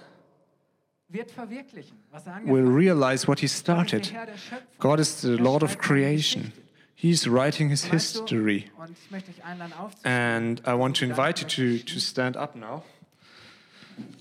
wird 1.10 1.30
verwirklichen, 1.30 1.98
was 2.10 2.26
er 2.26 2.42
will 2.46 2.64
realize 2.66 3.28
what 3.28 3.40
He 3.40 3.48
hat. 3.48 3.66
Gott 3.66 3.90
ist 3.90 4.00
started. 4.00 4.12
der 4.12 4.14
Herr 4.14 4.26
der 4.28 4.38
Schöpfung. 4.38 4.80
God 4.80 5.00
is 5.00 5.22
the 5.22 5.32
Er 5.32 5.38
Lord 5.40 5.64
of 5.64 5.78
creation. 5.78 6.54
He's 6.96 7.28
writing 7.28 7.70
His 7.70 7.84
history. 7.84 8.72
Und 8.78 8.92
ich 8.92 9.12
möchte 9.12 9.32
dich 9.32 9.44
einladen 9.44 9.74
aufzustehen. 9.74 10.14
And 10.14 10.60
I 10.62 10.72
want 10.72 10.98
to 11.00 11.06
invite 11.06 11.42
you 11.42 11.48
to, 11.48 11.84
to 11.84 12.00
stand 12.00 12.38
up 12.38 12.56
now. 12.56 12.84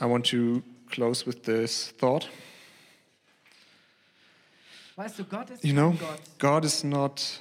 I 0.00 0.06
want 0.06 0.26
to 0.30 0.62
close 0.90 1.26
with 1.26 1.42
this 1.42 1.92
thought. 1.98 2.28
Weißt 4.96 5.18
du, 5.18 5.24
Gott 5.24 5.50
ist 5.50 5.64
You 5.64 5.72
know, 5.72 5.96
God 6.38 6.64
is 6.64 6.84
not 6.84 7.40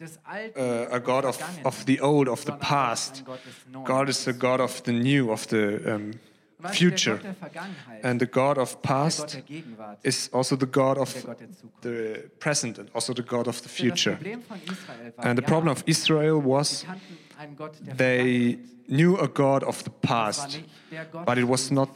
uh, 0.00 0.86
a 0.90 1.00
God 1.00 1.24
of, 1.24 1.38
of 1.64 1.84
the 1.86 2.00
old, 2.00 2.28
of 2.28 2.40
the 2.44 2.52
sondern 2.52 2.60
Gott 2.60 2.62
ist 2.62 2.68
past. 2.68 3.18
ein 3.18 3.24
Gott 3.24 3.40
des 3.44 3.72
Neuen. 3.72 3.84
God 3.84 4.08
is 4.08 4.24
the 4.24 4.32
God 4.32 4.60
of 4.60 4.82
the 4.84 4.92
new, 4.92 5.30
of 5.30 5.46
the 5.48 5.56
um, 5.86 5.92
Weißt 5.92 6.12
du, 6.12 6.14
der 6.14 6.27
future. 6.72 7.16
Gott 7.16 7.24
der 7.24 7.34
Vergangenheit, 7.34 8.04
And 8.04 8.20
the 8.20 8.26
God 8.26 8.58
of 8.58 8.80
past 8.82 9.42
is 10.02 10.28
also 10.32 10.56
the 10.56 10.66
God 10.66 10.98
of 10.98 11.14
Gott 11.24 11.40
der 11.40 11.46
Zukunft. 11.50 11.82
the 11.82 12.30
present 12.40 12.78
and 12.78 12.90
also 12.94 13.12
the 13.14 13.22
God 13.22 13.46
of 13.46 13.62
the 13.62 13.68
future. 13.68 14.16
Problem 14.16 14.42
von 14.42 14.58
Israel 14.64 15.12
war, 15.16 15.24
And 15.26 15.38
the 15.38 15.42
problem 15.42 15.72
of 15.72 15.82
Israel 15.86 16.42
was 16.44 16.84
kannten 16.84 17.18
einen 17.38 17.56
Gott 17.56 17.72
der 17.86 17.96
they 17.96 18.58
knew 18.88 19.16
a 19.18 19.28
God 19.28 19.62
of 19.62 19.82
the 19.84 19.90
past, 20.02 20.48
nicht 20.56 20.68
der 20.90 21.04
Gott, 21.06 21.26
but 21.26 21.38
it 21.38 21.48
was 21.48 21.70
not. 21.70 21.88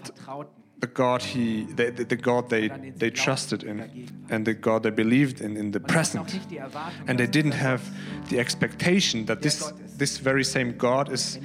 The 0.83 0.89
God 0.89 1.23
he, 1.23 1.63
the, 1.77 1.93
the, 1.93 2.17
God 2.17 2.49
they, 2.51 2.67
they 2.97 3.09
trusted 3.11 3.63
in, 3.63 4.09
and 4.31 4.45
the 4.45 4.53
God 4.53 4.83
they 4.83 4.91
believed 4.91 5.41
in 5.41 5.57
in 5.57 5.71
the 5.71 5.79
present. 5.79 6.41
And 7.07 7.17
they 7.21 7.29
didn't 7.29 7.53
have 7.55 7.81
the 8.29 8.41
expectation 8.41 9.27
that 9.27 9.43
this, 9.43 9.73
this 9.97 10.19
very 10.19 10.43
same 10.45 10.77
God 10.77 11.13
is, 11.13 11.39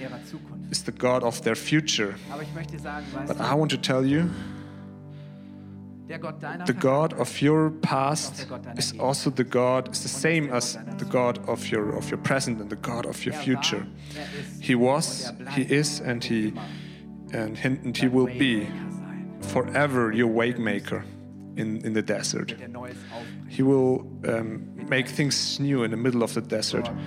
is 0.72 0.82
the 0.84 0.92
God 0.92 1.22
of 1.24 1.44
their 1.44 1.54
future. 1.56 2.16
But 3.28 3.40
I 3.40 3.54
want 3.54 3.70
to 3.72 3.78
tell 3.78 4.04
you, 4.04 4.32
the 6.66 6.74
God 6.74 7.14
of 7.20 7.40
your 7.42 7.70
past 7.82 8.48
is 8.78 8.94
also 9.00 9.30
the 9.30 9.44
God, 9.44 9.90
is 9.92 10.02
the 10.02 10.10
same 10.10 10.50
as 10.52 10.78
the 10.98 11.06
God 11.06 11.38
of 11.48 11.68
your 11.72 11.96
of 11.98 12.10
your 12.10 12.18
present 12.24 12.60
and 12.62 12.70
the 12.70 12.78
God 12.78 13.06
of 13.06 13.24
your 13.26 13.36
future. 13.36 13.86
He 14.62 14.74
was, 14.74 15.32
he 15.52 15.62
is, 15.62 16.00
and 16.02 16.24
he 16.24 16.54
and, 17.34 17.58
he- 17.58 17.68
and 17.84 17.98
he 17.98 18.08
will 18.08 18.28
be 18.40 18.68
forever 19.42 20.12
your 20.12 20.30
waymaker 20.30 21.04
in, 21.58 21.84
in 21.86 21.94
the 21.94 22.02
desert. 22.02 22.56
He 23.50 23.64
will 23.64 24.08
um, 24.28 24.70
make 24.90 25.08
things 25.08 25.60
new 25.60 25.84
in 25.84 25.92
the 25.92 25.98
middle 25.98 26.24
of 26.24 26.34
the 26.34 26.42
desert, 26.42 26.88
er 26.88 26.98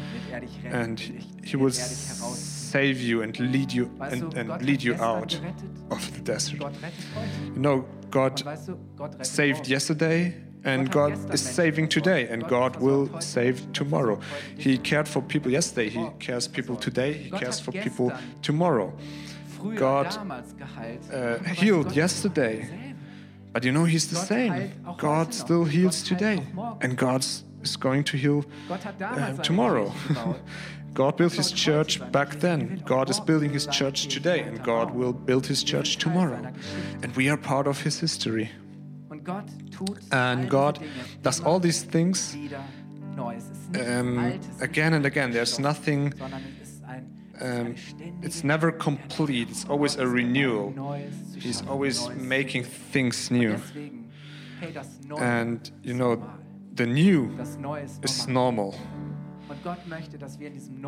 and 0.64 0.98
he 1.42 1.56
will 1.56 1.70
save 1.70 3.00
you 3.00 3.22
and 3.22 3.38
lead 3.38 3.72
you 3.72 3.90
and, 4.00 4.34
and 4.34 4.62
lead 4.62 4.82
you 4.82 4.94
out 4.94 5.38
of 5.90 6.14
the 6.14 6.20
desert. 6.20 6.60
You 6.60 7.60
know, 7.60 7.86
God 8.10 8.42
saved 9.22 9.68
yesterday 9.68 10.34
and 10.64 10.90
God 10.90 11.32
is 11.32 11.40
saving 11.40 11.88
today 11.88 12.28
and 12.28 12.46
God 12.46 12.76
will 12.76 13.08
save 13.20 13.72
tomorrow. 13.72 14.20
He 14.58 14.78
cared 14.78 15.08
for 15.08 15.22
people 15.22 15.50
yesterday, 15.50 15.88
He 15.88 16.06
cares 16.18 16.48
people 16.48 16.76
today, 16.76 17.12
He 17.14 17.30
cares 17.30 17.60
for 17.60 17.72
people 17.72 18.12
tomorrow. 18.42 18.92
God. 19.76 20.06
Uh, 20.06 20.18
Aber 20.18 20.40
weißt 21.44 21.60
du, 21.60 21.64
healed 21.64 21.92
yesterday, 21.92 22.68
but 23.52 23.64
you 23.64 23.72
know 23.72 23.86
He's 23.86 24.08
the 24.08 24.16
same. 24.16 24.52
heilt 24.52 24.70
auch 24.84 24.88
heute 24.90 25.00
God 25.00 25.34
still 25.34 25.64
heals 25.66 26.02
today 26.02 26.42
and 26.80 26.96
God 26.96 27.24
is 27.62 27.78
going 27.78 28.04
to 28.04 28.16
heal 28.16 28.44
uh, 28.70 29.42
tomorrow. 29.42 29.92
God 30.94 31.16
built 31.16 31.34
His 31.34 31.52
church 31.52 32.00
back 32.10 32.40
then. 32.40 32.60
Er 32.60 32.82
auch 32.82 32.86
God 32.86 33.10
is 33.10 33.20
building 33.20 33.52
His 33.52 33.66
church 33.68 34.08
today, 34.08 34.42
and 34.42 34.62
God 34.64 34.92
will 34.94 35.12
build 35.12 35.46
His 35.46 35.64
church 35.64 35.98
tomorrow. 35.98 36.38
And 37.02 37.16
we 37.16 37.30
are 37.30 37.36
part 37.36 37.66
of 37.66 37.80
His 37.84 38.00
history. 38.00 38.50
Und 39.08 39.24
Gott 39.24 39.44
tut 39.70 39.98
all 40.10 40.18
And 40.18 40.50
God 40.50 40.80
does 41.22 41.40
all 41.44 41.60
these 41.60 41.86
things 41.86 42.34
wieder 42.34 42.64
neu. 43.16 43.34
Es 43.36 43.44
ist 43.44 43.70
nichts 43.70 44.48
um, 44.58 44.62
again 44.62 44.94
and 44.94 45.06
again. 45.06 45.32
There's 45.32 45.58
nothing 45.58 46.12
um, 47.40 47.74
it's 48.22 48.44
never 48.44 48.70
complete. 48.72 49.50
It's 49.50 49.64
always 49.64 49.96
a 49.96 50.06
renewal. 50.06 50.98
He's 51.36 51.62
always 51.66 52.08
making 52.10 52.64
things 52.64 53.30
new. 53.30 53.56
And 55.18 55.70
you 55.82 55.94
know, 55.94 56.22
the 56.74 56.86
new 56.86 57.30
is 58.02 58.28
normal. 58.28 58.74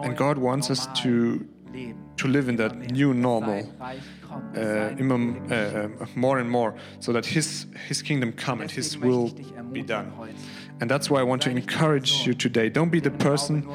And 0.02 0.16
God 0.16 0.38
wants 0.38 0.70
us 0.70 0.86
to 1.02 1.46
to 2.16 2.28
live 2.28 2.50
in 2.50 2.56
that 2.56 2.76
new 2.90 3.14
normal. 3.14 3.66
Uh, 4.54 4.60
uh, 4.60 5.54
uh, 5.54 5.88
more 6.14 6.38
and 6.38 6.50
more, 6.50 6.74
so 7.00 7.12
that 7.12 7.24
His 7.24 7.66
His 7.88 8.02
kingdom 8.02 8.32
come 8.32 8.60
and 8.60 8.70
His 8.70 8.98
will 8.98 9.30
be 9.72 9.82
done. 9.82 10.12
And 10.80 10.90
that's 10.90 11.08
why 11.10 11.20
I 11.20 11.22
want 11.22 11.42
to 11.42 11.50
encourage 11.50 12.26
you 12.26 12.34
today. 12.34 12.68
Don't 12.68 12.90
be 12.90 13.00
the 13.00 13.10
person 13.10 13.68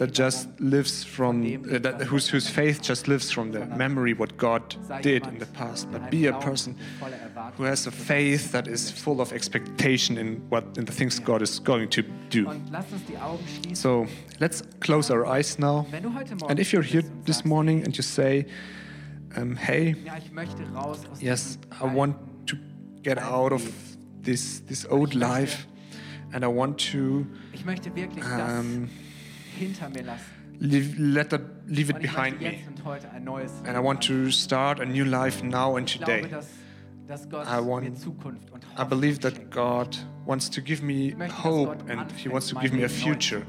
that 0.00 0.14
just 0.14 0.48
lives 0.58 1.04
from 1.04 1.42
uh, 1.42 1.78
that, 1.78 2.00
whose 2.00 2.26
whose 2.26 2.48
faith 2.48 2.80
just 2.80 3.06
lives 3.06 3.30
from 3.30 3.52
the 3.52 3.66
memory 3.66 4.14
what 4.14 4.34
God 4.38 4.74
did 5.02 5.26
in 5.26 5.38
the 5.38 5.46
past, 5.46 5.92
but 5.92 6.10
be 6.10 6.26
a 6.26 6.32
person 6.32 6.74
der 6.74 7.06
voller 7.06 7.16
Erwartung 7.16 7.58
who 7.58 7.64
has 7.64 7.86
a 7.86 7.90
ist, 7.90 7.96
für 7.96 7.98
das, 7.98 8.06
faith 8.06 8.52
that 8.52 8.66
is 8.66 8.90
full 8.90 9.20
of 9.20 9.30
expectation 9.32 10.16
in 10.16 10.40
what 10.48 10.64
in 10.78 10.86
the 10.86 10.92
things 10.92 11.20
God 11.22 11.42
is 11.42 11.62
going 11.62 11.90
to 11.90 12.02
do. 12.30 12.48
Und 12.48 12.70
lass 12.72 12.86
uns 12.90 13.04
die 13.04 13.18
Augen 13.18 13.44
schließen. 13.46 13.74
So 13.74 14.06
let's 14.38 14.62
close 14.80 15.12
our 15.12 15.26
eyes 15.26 15.58
now. 15.58 15.86
Wenn 15.90 16.02
du 16.02 16.14
heute 16.14 16.34
Morgen 16.34 16.50
And 16.50 16.58
if 16.58 16.72
you're 16.72 16.82
here 16.82 17.04
this 17.26 17.44
morning 17.44 17.84
and 17.84 17.94
you 17.94 18.02
say, 18.02 18.46
um, 19.36 19.54
"Hey, 19.54 19.96
ja, 20.06 20.16
ich 20.16 20.32
möchte 20.32 20.62
raus 20.74 21.00
aus 21.12 21.20
yes, 21.20 21.58
I 21.78 21.84
want 21.84 22.16
to 22.46 22.56
get 23.02 23.18
out 23.18 23.52
of 23.52 23.62
this 24.22 24.62
this 24.66 24.86
old 24.86 25.12
life," 25.12 25.66
and 26.32 26.42
I 26.42 26.48
want 26.48 26.78
to 26.92 27.26
Ich 27.52 27.66
möchte 27.66 27.94
wirklich 27.94 28.24
um, 28.24 28.88
hinter 29.60 29.88
mir 29.90 30.02
lassen. 30.02 30.24
leave, 30.58 30.94
let 30.98 31.30
that, 31.30 31.42
leave 31.66 31.90
it 31.90 32.00
behind 32.00 32.40
me. 32.40 32.50
jetzt 32.50 32.68
und 32.68 32.84
heute 32.84 33.10
ein 33.10 33.24
neues 33.24 33.52
And 33.66 33.76
I 33.76 33.80
want 33.80 34.02
to 34.06 34.30
start 34.30 34.80
a 34.80 34.84
new 34.84 35.04
life 35.04 35.44
now 35.44 35.76
and 35.76 35.86
today. 35.88 36.26
dass, 36.28 36.48
dass 37.06 37.28
Gott 37.28 37.46
I 37.46 37.60
want- 37.64 37.84
mir 37.84 37.94
Zukunft 37.94 38.50
und 38.50 38.64
I 38.78 38.84
believe 38.84 39.20
that. 39.20 39.50
God 39.50 39.96
wants 40.26 40.50
to 40.50 40.60
give 40.60 40.82
me 40.82 41.14
hope 41.42 41.76
and 41.90 42.10
He 42.12 42.30
wants 42.30 42.48
to 42.48 42.58
give 42.60 42.74
me 42.74 42.84
a 42.84 42.88
Leben 42.88 42.88
neu 42.88 42.88
zu 42.88 43.04
future. 43.04 43.42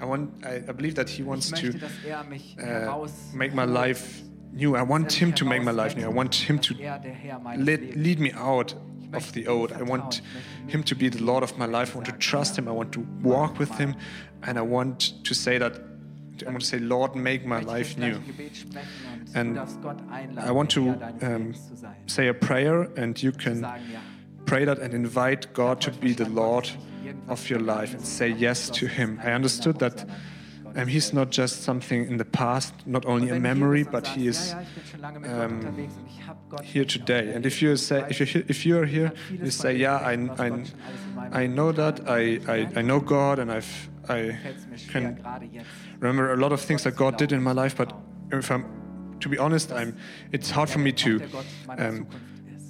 I 0.00 0.04
want. 0.04 0.44
I, 0.44 0.68
I 0.68 0.72
believe 0.72 0.94
that 0.94 1.08
He 1.08 1.24
wants 1.24 1.50
to 1.50 1.68
er 2.58 3.02
uh, 3.02 3.08
make 3.32 3.54
my 3.54 3.64
life 3.64 4.22
new. 4.52 4.76
I 4.76 4.82
want 4.82 5.12
Him 5.12 5.34
to 5.34 5.44
make 5.44 5.62
my 5.62 5.72
life 5.72 5.96
new. 5.96 6.04
I 6.04 6.14
want 6.14 6.34
Him 6.34 6.60
to 6.60 6.74
er 6.74 6.98
der 6.98 7.12
Herr 7.12 7.38
meines 7.38 7.64
lead, 7.64 7.94
lead 7.94 8.20
me 8.20 8.32
out 8.34 8.76
of 9.14 9.32
the 9.32 9.48
old. 9.48 9.72
I 9.72 9.82
want 9.82 10.22
Him 10.66 10.84
to 10.84 10.94
be 10.94 11.08
the 11.08 11.22
Lord 11.24 11.42
of 11.42 11.56
my 11.56 11.66
life. 11.66 11.92
I 11.92 11.98
want 11.98 12.08
to 12.08 12.18
trust 12.18 12.58
Him. 12.58 12.68
I 12.68 12.72
want 12.72 12.92
to 12.92 13.06
walk 13.22 13.58
with 13.58 13.78
Him, 13.78 13.94
and 14.46 14.58
I 14.58 14.62
want 14.62 15.24
to 15.24 15.34
say 15.34 15.58
that. 15.58 15.80
I 16.46 16.50
want 16.50 16.60
to 16.60 16.66
say, 16.66 16.78
Lord, 16.78 17.16
make 17.16 17.46
my 17.46 17.60
life 17.60 17.96
new. 17.98 18.16
ein 18.16 18.26
Gebet 18.26 18.54
sprechen 18.54 18.86
und 19.26 19.34
And 19.36 19.48
du 19.50 19.54
darfst 19.54 19.80
Gott 19.80 19.96
einladen, 20.10 20.46
I 20.46 20.52
want 20.52 20.70
to 20.72 20.80
um, 20.82 20.98
Lebens 21.22 21.68
zu 21.68 21.76
sein. 21.76 21.94
say 22.06 22.28
a 22.28 22.34
prayer, 22.34 22.90
and 22.96 23.20
you 23.22 23.32
can 23.32 23.66
pray 24.44 24.66
that 24.66 24.78
and 24.78 24.92
invite 24.92 25.54
God 25.54 25.80
to 25.80 25.90
be 25.90 26.12
the 26.12 26.28
Lord 26.28 26.70
of 27.28 27.48
your 27.50 27.60
life 27.60 27.94
and 27.94 28.04
say 28.04 28.28
yes 28.28 28.70
to 28.72 28.86
Him. 28.86 29.18
I 29.24 29.32
understood 29.32 29.78
that 29.78 30.04
um, 30.76 30.86
He's 30.86 31.14
not 31.14 31.30
just 31.30 31.62
something 31.62 32.06
in 32.06 32.18
the 32.18 32.24
past, 32.26 32.74
not 32.86 33.06
only 33.06 33.30
a 33.30 33.32
Wenn 33.32 33.42
du 33.42 33.48
hier 33.48 33.54
memory, 33.54 33.84
but 33.84 34.06
He 34.06 34.26
is 34.28 34.50
ja, 34.52 34.58
ja, 34.58 34.62
ich 34.62 34.74
bin 34.74 34.84
schon 34.90 35.00
lange 35.00 35.20
mit 35.20 35.30
um, 35.30 35.36
Gott 35.36 35.52
unterwegs 35.52 35.94
und 35.96 36.06
ich 36.06 36.26
hab 36.26 36.50
Gott 36.50 36.62
here 36.62 36.86
today. 36.86 37.34
And 37.34 37.46
if 37.46 37.62
you 37.62 37.74
say, 37.76 38.04
if 38.10 38.20
you 38.20 38.44
if 38.46 38.66
you 38.66 38.76
are 38.76 38.84
here, 38.86 39.06
Ich 39.06 39.20
hab 39.20 39.26
vieles 39.28 39.44
you 39.44 39.50
say, 39.50 39.74
yeah, 39.74 39.96
I, 40.04 40.12
I, 40.12 40.16
Gott 40.18 40.36
schon 40.36 40.44
alles 40.44 40.68
in 40.68 41.14
meinem 41.14 41.32
I 41.34 41.46
know 41.48 41.72
that. 41.72 42.00
I, 42.06 42.40
I, 42.46 42.68
I 42.76 42.82
know 42.82 43.00
God, 43.00 43.38
and 43.38 43.50
I've 43.50 43.88
I 44.08 44.38
can 44.88 45.22
remember 46.00 46.32
a 46.32 46.36
lot 46.36 46.52
of 46.52 46.60
things 46.60 46.84
that 46.84 46.96
God 46.96 47.16
did 47.16 47.32
in 47.32 47.42
my 47.42 47.52
life. 47.52 47.76
But 47.76 47.92
if 48.30 48.50
I'm 48.50 48.64
to 49.20 49.28
be 49.28 49.38
honest, 49.38 49.72
I'm. 49.72 49.96
It's 50.32 50.50
hard 50.50 50.68
for 50.70 50.78
me 50.78 50.92
to 50.92 51.22
um, 51.68 52.06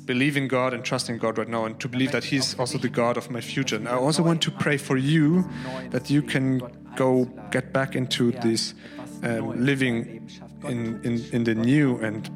believe 0.04 0.36
in 0.36 0.48
God 0.48 0.72
and 0.74 0.84
trust 0.84 1.08
in 1.08 1.18
God 1.18 1.38
right 1.38 1.48
now, 1.48 1.64
and 1.64 1.78
to 1.80 1.88
believe 1.88 2.12
that 2.12 2.24
He's 2.24 2.58
also 2.58 2.78
the 2.78 2.88
God 2.88 3.16
of 3.16 3.30
my 3.30 3.40
future. 3.40 3.76
And 3.76 3.88
I 3.88 3.94
also 3.94 4.22
want 4.22 4.42
to 4.42 4.50
pray 4.50 4.76
for 4.76 4.96
you 4.96 5.48
that 5.90 6.10
you 6.10 6.22
can 6.22 6.60
go 6.94 7.24
get 7.50 7.72
back 7.72 7.96
into 7.96 8.32
this 8.32 8.74
um, 9.22 9.64
living 9.64 10.28
in, 10.64 11.00
in, 11.04 11.24
in 11.32 11.44
the 11.44 11.54
new 11.54 11.98
and 11.98 12.30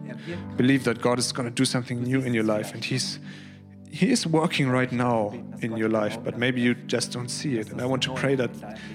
believe 0.57 0.85
that 0.85 1.01
God 1.01 1.19
is 1.19 1.33
going 1.33 1.49
to 1.49 1.55
do 1.55 1.65
something 1.65 2.03
new 2.03 2.21
in 2.21 2.35
your 2.35 2.45
life. 2.45 2.75
And 2.75 2.85
He's 2.85 3.19
He 3.92 4.11
is 4.11 4.26
working 4.26 4.68
right 4.68 4.92
now 4.92 5.33
in 5.61 5.76
your 5.76 5.88
life, 5.88 6.18
but 6.22 6.38
maybe 6.38 6.61
you 6.61 6.74
just 6.74 7.12
don't 7.12 7.29
see 7.29 7.59
it. 7.59 7.70
And 7.72 7.81
I 7.81 7.87
want 7.87 8.03
to 8.05 8.12
pray 8.14 8.37
that 8.37 8.50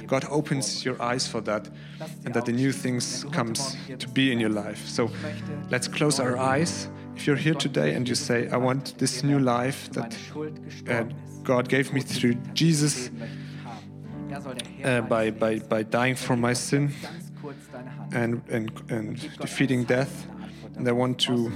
God 0.08 0.26
opens 0.30 0.86
your 0.86 1.02
eyes 1.02 1.28
for 1.28 1.42
that, 1.42 1.70
and 2.26 2.34
that 2.34 2.46
the 2.46 2.54
new 2.54 2.72
things 2.72 3.26
comes 3.32 3.76
to 4.00 4.08
be 4.08 4.32
in 4.32 4.40
your 4.40 4.50
life. 4.50 4.88
So 4.88 5.10
let's 5.70 5.88
close 5.88 6.20
our 6.20 6.38
eyes. 6.38 6.90
If 7.16 7.28
you're 7.28 7.36
here 7.36 7.54
today 7.56 7.94
and 7.96 8.08
you 8.08 8.16
say, 8.16 8.48
"I 8.50 8.58
want 8.58 8.98
this 8.98 9.24
new 9.24 9.40
life 9.40 9.90
that 9.92 10.18
uh. 10.90 11.04
God 11.46 11.70
gave 11.70 11.94
me 11.94 12.02
through 12.02 12.36
Jesus 12.54 13.12
uh, 14.84 15.02
by, 15.02 15.30
by, 15.30 15.60
by 15.60 15.84
dying 15.84 16.16
for 16.16 16.36
my 16.36 16.54
sin 16.54 16.92
and, 18.12 18.42
and, 18.50 18.72
and 18.90 19.38
defeating 19.38 19.84
death. 19.84 20.28
And 20.78 20.88
I 20.88 20.92
want 20.92 21.20
to, 21.26 21.52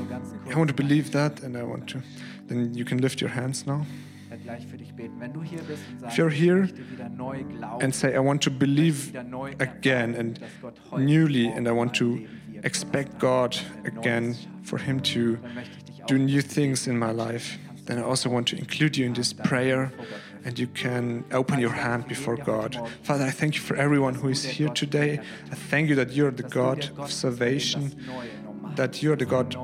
I 0.49 0.55
want 0.55 0.69
to 0.69 0.75
believe 0.75 1.11
that, 1.11 1.43
and 1.43 1.57
I 1.57 1.63
want 1.63 1.87
to. 1.89 2.01
Then 2.47 2.73
you 2.73 2.85
can 2.85 2.99
lift 2.99 3.21
your 3.21 3.29
hands 3.29 3.65
now 3.65 3.85
Ich 4.25 4.31
werde 4.31 4.43
gleich 4.43 4.67
für 4.67 4.77
dich 4.77 4.93
beten. 4.93 5.19
Wenn 5.19 5.33
du 5.33 5.41
hier 5.41 5.59
bist 5.63 5.81
und 5.91 6.01
sagst, 6.01 6.17
you're 6.17 6.29
here 6.29 6.59
möchte 6.59 6.91
wieder 6.91 7.09
neu 7.09 7.43
glauben, 7.43 7.83
and 7.83 7.95
say, 7.95 8.13
I 8.13 8.19
want 8.19 8.43
to 8.43 8.51
believe 8.51 9.11
again 9.59 10.15
and 10.15 10.39
dass 10.39 10.49
Gott 10.61 10.75
heute 10.91 11.03
newly, 11.03 11.47
and 11.47 11.67
I 11.67 11.71
want 11.71 11.95
to 11.95 12.19
expect 12.61 13.19
God 13.19 13.57
again 13.85 14.35
for 14.61 14.77
Him 14.79 15.01
to 15.01 15.37
Dann 15.41 15.55
möchte 15.55 15.77
ich 15.79 15.83
dich 15.83 16.05
do 16.05 16.15
new 16.15 16.41
things 16.41 16.85
in 16.87 16.97
my 16.97 17.11
life. 17.11 17.57
Then 17.87 17.97
I 17.97 18.03
also 18.03 18.29
want 18.29 18.47
to 18.49 18.55
include 18.55 18.97
you 18.99 19.07
in 19.07 19.15
this 19.15 19.33
prayer, 19.33 19.91
and 20.45 20.59
you 20.59 20.67
can 20.67 21.23
open 21.31 21.59
your 21.59 21.73
hand 21.73 22.07
before 22.07 22.37
God. 22.37 22.79
Father, 23.01 23.25
I 23.25 23.31
thank 23.31 23.55
you 23.55 23.61
for 23.61 23.75
everyone 23.75 24.13
who 24.13 24.29
is 24.29 24.45
here 24.45 24.69
today. 24.69 25.19
I 25.51 25.55
thank 25.55 25.89
you 25.89 25.95
that 25.95 26.11
you're 26.11 26.29
the 26.29 26.43
dass 26.43 26.51
du 26.51 26.59
der 26.59 26.93
God 26.93 26.99
of 26.99 27.11
salvation. 27.11 27.91
That 28.75 29.01
you're 29.01 29.15
the 29.15 29.25
God 29.25 29.55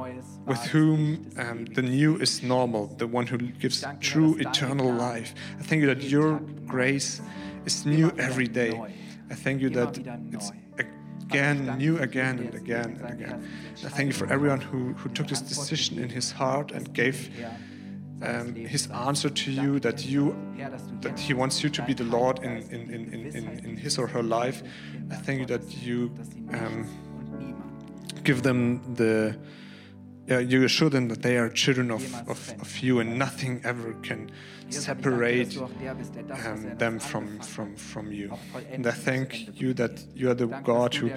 with 0.45 0.61
whom 0.65 1.29
um, 1.37 1.65
the 1.65 1.81
new 1.81 2.17
is 2.17 2.43
normal, 2.43 2.87
the 2.97 3.07
one 3.07 3.25
who 3.25 3.37
gives 3.37 3.83
true 3.99 4.35
eternal 4.37 4.91
life. 4.93 5.33
I 5.59 5.63
thank 5.63 5.81
you 5.81 5.87
that 5.87 6.03
your 6.03 6.39
grace 6.65 7.21
is 7.65 7.85
new 7.85 8.11
every 8.17 8.47
day. 8.47 8.79
I 9.29 9.33
thank 9.33 9.61
you 9.61 9.69
that 9.71 9.97
it's 10.31 10.51
again, 11.19 11.77
new 11.77 11.97
again 11.97 12.39
and 12.39 12.53
again 12.53 12.99
and 13.01 13.09
again. 13.09 13.49
I 13.83 13.89
thank 13.89 14.07
you 14.07 14.13
for 14.13 14.31
everyone 14.31 14.61
who, 14.61 14.93
who 14.93 15.09
took 15.09 15.27
this 15.27 15.41
decision 15.41 15.97
in 15.99 16.09
his 16.09 16.31
heart 16.31 16.71
and 16.71 16.93
gave 16.93 17.29
um, 18.21 18.55
his 18.55 18.87
answer 18.91 19.29
to 19.29 19.51
you 19.51 19.79
that 19.79 20.05
you 20.05 20.35
that 21.01 21.19
he 21.19 21.33
wants 21.33 21.63
you 21.63 21.69
to 21.69 21.81
be 21.81 21.93
the 21.93 22.05
Lord 22.05 22.39
in, 22.39 22.57
in, 22.69 22.81
in, 22.91 23.13
in, 23.13 23.35
in, 23.35 23.65
in 23.65 23.77
his 23.77 23.97
or 23.97 24.07
her 24.07 24.23
life. 24.23 24.63
I 25.11 25.15
thank 25.15 25.39
you 25.41 25.45
that 25.47 25.65
you 25.83 26.11
um, 26.53 26.87
give 28.25 28.41
them 28.41 28.95
the 28.95 29.37
yeah, 30.27 30.39
you 30.39 30.63
assure 30.63 30.89
them 30.89 31.07
that 31.09 31.21
they 31.21 31.37
are 31.37 31.49
children 31.49 31.91
of, 31.91 32.03
of, 32.27 32.53
of 32.59 32.79
you 32.79 32.99
and 32.99 33.19
nothing 33.19 33.61
ever 33.63 33.93
can 34.01 34.31
separate 34.69 35.55
um, 35.57 36.75
them 36.77 36.97
from, 36.97 37.39
from, 37.39 37.75
from 37.75 38.11
you. 38.11 38.33
And 38.71 38.87
I 38.87 38.91
thank 38.91 39.61
you 39.61 39.73
that 39.73 40.03
you 40.15 40.31
are 40.31 40.33
the 40.33 40.47
God 40.47 40.95
who 40.95 41.11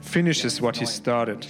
finishes 0.00 0.62
what 0.62 0.78
He 0.78 0.86
started 0.86 1.46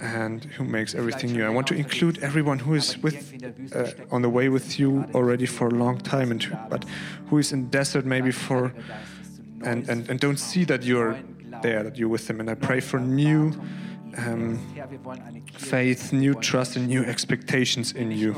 and 0.00 0.44
who 0.44 0.64
makes 0.64 0.94
everything 0.94 1.32
new. 1.32 1.46
I 1.46 1.48
want 1.48 1.66
to 1.68 1.74
include 1.74 2.18
everyone 2.18 2.58
who 2.58 2.74
is 2.74 2.98
with 2.98 3.74
uh, 3.74 3.92
on 4.10 4.20
the 4.20 4.28
way 4.28 4.50
with 4.50 4.78
you 4.78 5.06
already 5.14 5.46
for 5.46 5.68
a 5.68 5.74
long 5.74 5.98
time, 5.98 6.30
and 6.30 6.42
who, 6.42 6.54
but 6.68 6.84
who 7.28 7.38
is 7.38 7.52
in 7.52 7.70
desert 7.70 8.04
maybe 8.04 8.32
for 8.32 8.74
and, 9.64 9.88
and, 9.88 10.10
and 10.10 10.20
don't 10.20 10.38
see 10.38 10.64
that 10.64 10.82
you're 10.82 11.18
there, 11.62 11.82
that 11.82 11.96
you're 11.96 12.08
with 12.08 12.26
them. 12.26 12.40
And 12.40 12.50
I 12.50 12.54
pray 12.54 12.80
for 12.80 12.98
new 13.00 13.54
um, 14.18 14.58
faith, 15.54 16.12
new 16.12 16.34
trust, 16.34 16.76
and 16.76 16.88
new 16.88 17.04
expectations 17.04 17.92
in 17.92 18.10
you. 18.10 18.36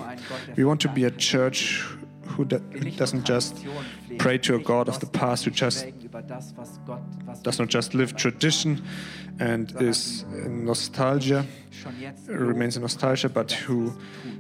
We 0.57 0.65
want 0.65 0.81
to 0.83 0.89
be 0.89 1.05
a 1.05 1.11
church 1.11 1.85
who, 2.27 2.45
do, 2.45 2.59
who 2.59 2.91
doesn't 2.91 3.25
just 3.25 3.65
pray 4.19 4.39
to 4.39 4.57
a 4.57 4.59
God 4.59 4.89
of 4.89 5.01
the 5.01 5.07
past, 5.07 5.45
who 5.45 5.51
just 5.51 5.87
does 7.43 7.59
not 7.59 7.69
just 7.69 7.95
live 7.95 8.17
tradition 8.17 8.83
and 9.39 9.75
is 9.81 10.25
in 10.33 10.65
nostalgia, 10.65 11.45
remains 12.27 12.77
in 12.77 12.83
nostalgia, 12.83 13.29
but 13.29 13.53
who 13.53 13.93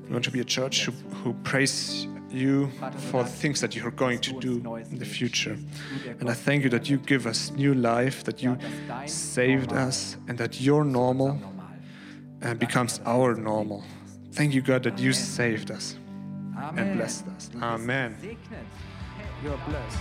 we 0.06 0.12
want 0.12 0.24
to 0.24 0.30
be 0.30 0.40
a 0.40 0.44
church 0.44 0.84
who, 0.84 0.92
who 1.16 1.34
prays 1.44 2.06
you 2.34 2.70
for 3.10 3.22
the 3.22 3.30
things 3.30 3.60
that 3.60 3.74
you 3.74 3.86
are 3.86 3.90
going 3.90 4.18
to 4.20 4.32
do 4.40 4.76
in 4.90 4.98
the 4.98 5.04
future. 5.04 5.56
And 6.20 6.28
I 6.28 6.34
thank 6.34 6.64
you 6.64 6.70
that 6.70 6.88
you 6.88 6.98
give 6.98 7.26
us 7.26 7.50
new 7.52 7.74
life, 7.74 8.24
that 8.24 8.42
you 8.42 8.56
saved 9.06 9.72
us, 9.72 10.16
and 10.28 10.38
that 10.38 10.60
your 10.60 10.84
normal 10.84 11.38
uh, 12.42 12.54
becomes 12.54 13.00
our 13.06 13.34
normal. 13.34 13.82
Thank 14.32 14.54
you, 14.54 14.62
God, 14.62 14.82
that 14.82 14.98
you 14.98 15.12
saved 15.12 15.70
us 15.70 15.96
and 16.76 16.96
blessed 16.96 17.26
us. 17.28 17.50
Amen. 17.62 18.16
You 19.42 19.50
are 19.50 19.58
blessed. 19.68 20.00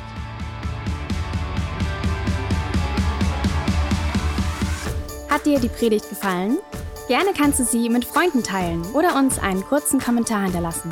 Hat 5.29 5.45
dir 5.45 5.59
die 5.59 5.67
Predigt 5.67 6.09
gefallen? 6.09 6.59
Gerne 7.07 7.33
kannst 7.35 7.59
du 7.59 7.63
sie 7.63 7.89
mit 7.89 8.05
Freunden 8.05 8.43
teilen 8.43 8.85
oder 8.93 9.17
uns 9.17 9.39
einen 9.39 9.61
kurzen 9.63 9.99
Kommentar 9.99 10.43
hinterlassen. 10.43 10.91